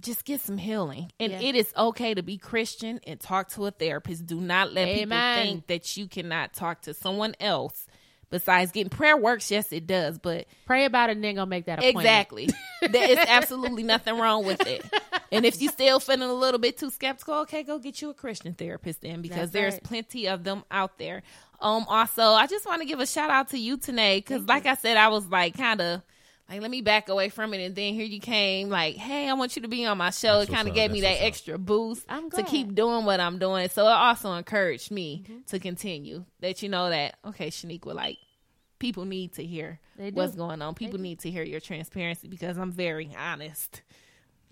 [0.00, 1.10] just get some healing.
[1.18, 1.40] And Yeah.
[1.40, 4.26] it is okay to be Christian and talk to a therapist.
[4.26, 4.98] Do not let Amen.
[5.36, 7.86] people think that you cannot talk to someone else
[8.34, 9.48] besides getting prayer works.
[9.50, 12.04] Yes, it does, but Pray about it and then go make that appointment.
[12.06, 12.48] Exactly.
[12.90, 14.84] there is absolutely nothing wrong with it.
[15.30, 18.14] And if you still feeling a little bit too skeptical, okay, go get you a
[18.14, 19.82] Christian therapist then because That's there's right.
[19.84, 21.22] plenty of them out there.
[21.60, 24.66] Um also, I just want to give a shout out to you today cuz like
[24.66, 26.02] I said I was like kind of
[26.50, 29.32] like let me back away from it and then here you came like, "Hey, I
[29.32, 30.76] want you to be on my show." That's it kind of up.
[30.76, 31.26] gave me that what's up.
[31.26, 33.70] extra boost I'm to keep doing what I'm doing.
[33.70, 35.38] So it also encouraged me Mm-hmm.
[35.46, 36.24] to continue.
[36.40, 38.18] That you know that okay, Shaniqua like
[38.84, 39.80] people need to hear
[40.12, 40.74] what's going on.
[40.74, 43.80] People need to hear your transparency because I'm very honest.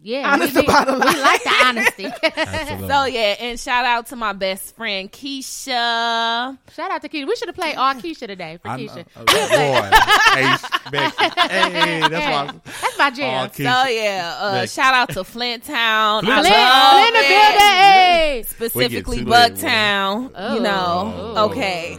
[0.04, 2.06] Yeah, Honest we, about a we like the honesty.
[2.88, 6.58] So yeah, and shout out to my best friend Keisha.
[6.72, 7.28] Shout out to Keisha.
[7.28, 8.82] We should have played all Keisha today for I know.
[8.82, 9.04] Keisha.
[9.16, 10.98] Oh, boy.
[10.98, 11.10] hey,
[11.70, 12.60] Hey, that's why.
[12.64, 13.48] That's my jam.
[13.48, 16.24] Oh, So yeah, uh, shout out to Flint Town.
[16.24, 18.32] Flint I Flint, love Flint in the it.
[18.32, 18.44] building.
[18.44, 20.30] Specifically We get too lit, Bucktown.
[20.34, 20.54] Oh.
[20.56, 21.32] You know.
[21.36, 21.44] Oh.
[21.50, 21.96] Okay.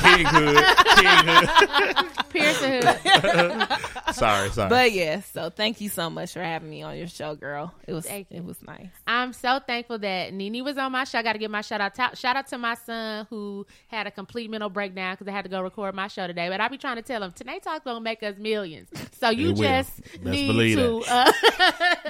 [0.00, 0.64] King Hood.
[0.96, 2.28] King Hood.
[2.30, 4.14] Pearson Hood.
[4.14, 4.68] Sorry, sorry.
[4.68, 7.74] But yeah, so thank you so much for having me on your show, girl.
[7.86, 8.38] It was Thank you.
[8.38, 8.88] it was nice.
[9.06, 11.18] I'm so thankful that Nene was on my show.
[11.18, 11.94] I got to give my shout out.
[11.96, 15.44] To, shout out to my son who had a complete mental breakdown because I had
[15.44, 16.48] to go record my show today.
[16.48, 18.88] But I'll be trying to tell him tonight talk gonna make us millions.
[19.20, 21.32] So you It just need believe to uh,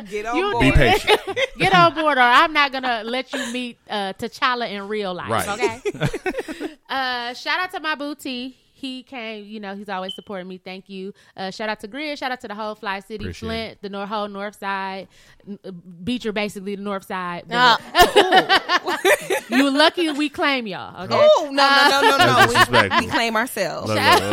[0.10, 0.74] Get on You Be board.
[0.74, 1.20] patient.
[1.58, 5.30] get on board, or I'm not gonna let you meet uh, T'Challa in real life.
[5.30, 5.48] Right.
[5.48, 6.74] Okay.
[6.88, 8.56] uh, shout out to my booty.
[8.76, 9.44] he came.
[9.46, 10.58] You know, he's always supporting me.
[10.58, 11.14] Thank you.
[11.36, 12.16] Uh, shout out to Greer.
[12.16, 15.08] Shout out to the whole Fly City, Appreciate Flint, the nor- whole North Side,
[15.48, 17.44] N- uh, Beecher, basically the North Side.
[17.48, 17.80] but-
[18.14, 18.98] Uh,
[19.48, 21.04] you lucky we claim y'all.
[21.04, 21.14] Okay.
[21.16, 22.82] Oh no no no no That's no!
[22.82, 23.90] We, we claim ourselves.
[23.90, 24.30] All right, all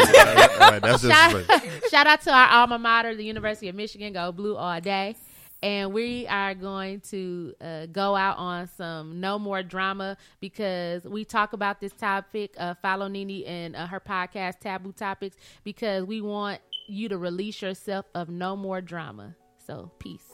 [0.72, 1.45] right, that's Shout,
[1.89, 4.13] shout out to our alma mater, the University of Michigan.
[4.13, 5.15] Go blue all day.
[5.63, 11.23] And we are going to uh, go out on some no more drama because we
[11.23, 12.55] talk about this topic.
[12.57, 17.61] Uh, follow Nene and uh, her podcast, Taboo Topics, because we want you to release
[17.61, 19.35] yourself of no more drama.
[19.65, 20.31] So, peace.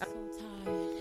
[0.00, 0.93] so.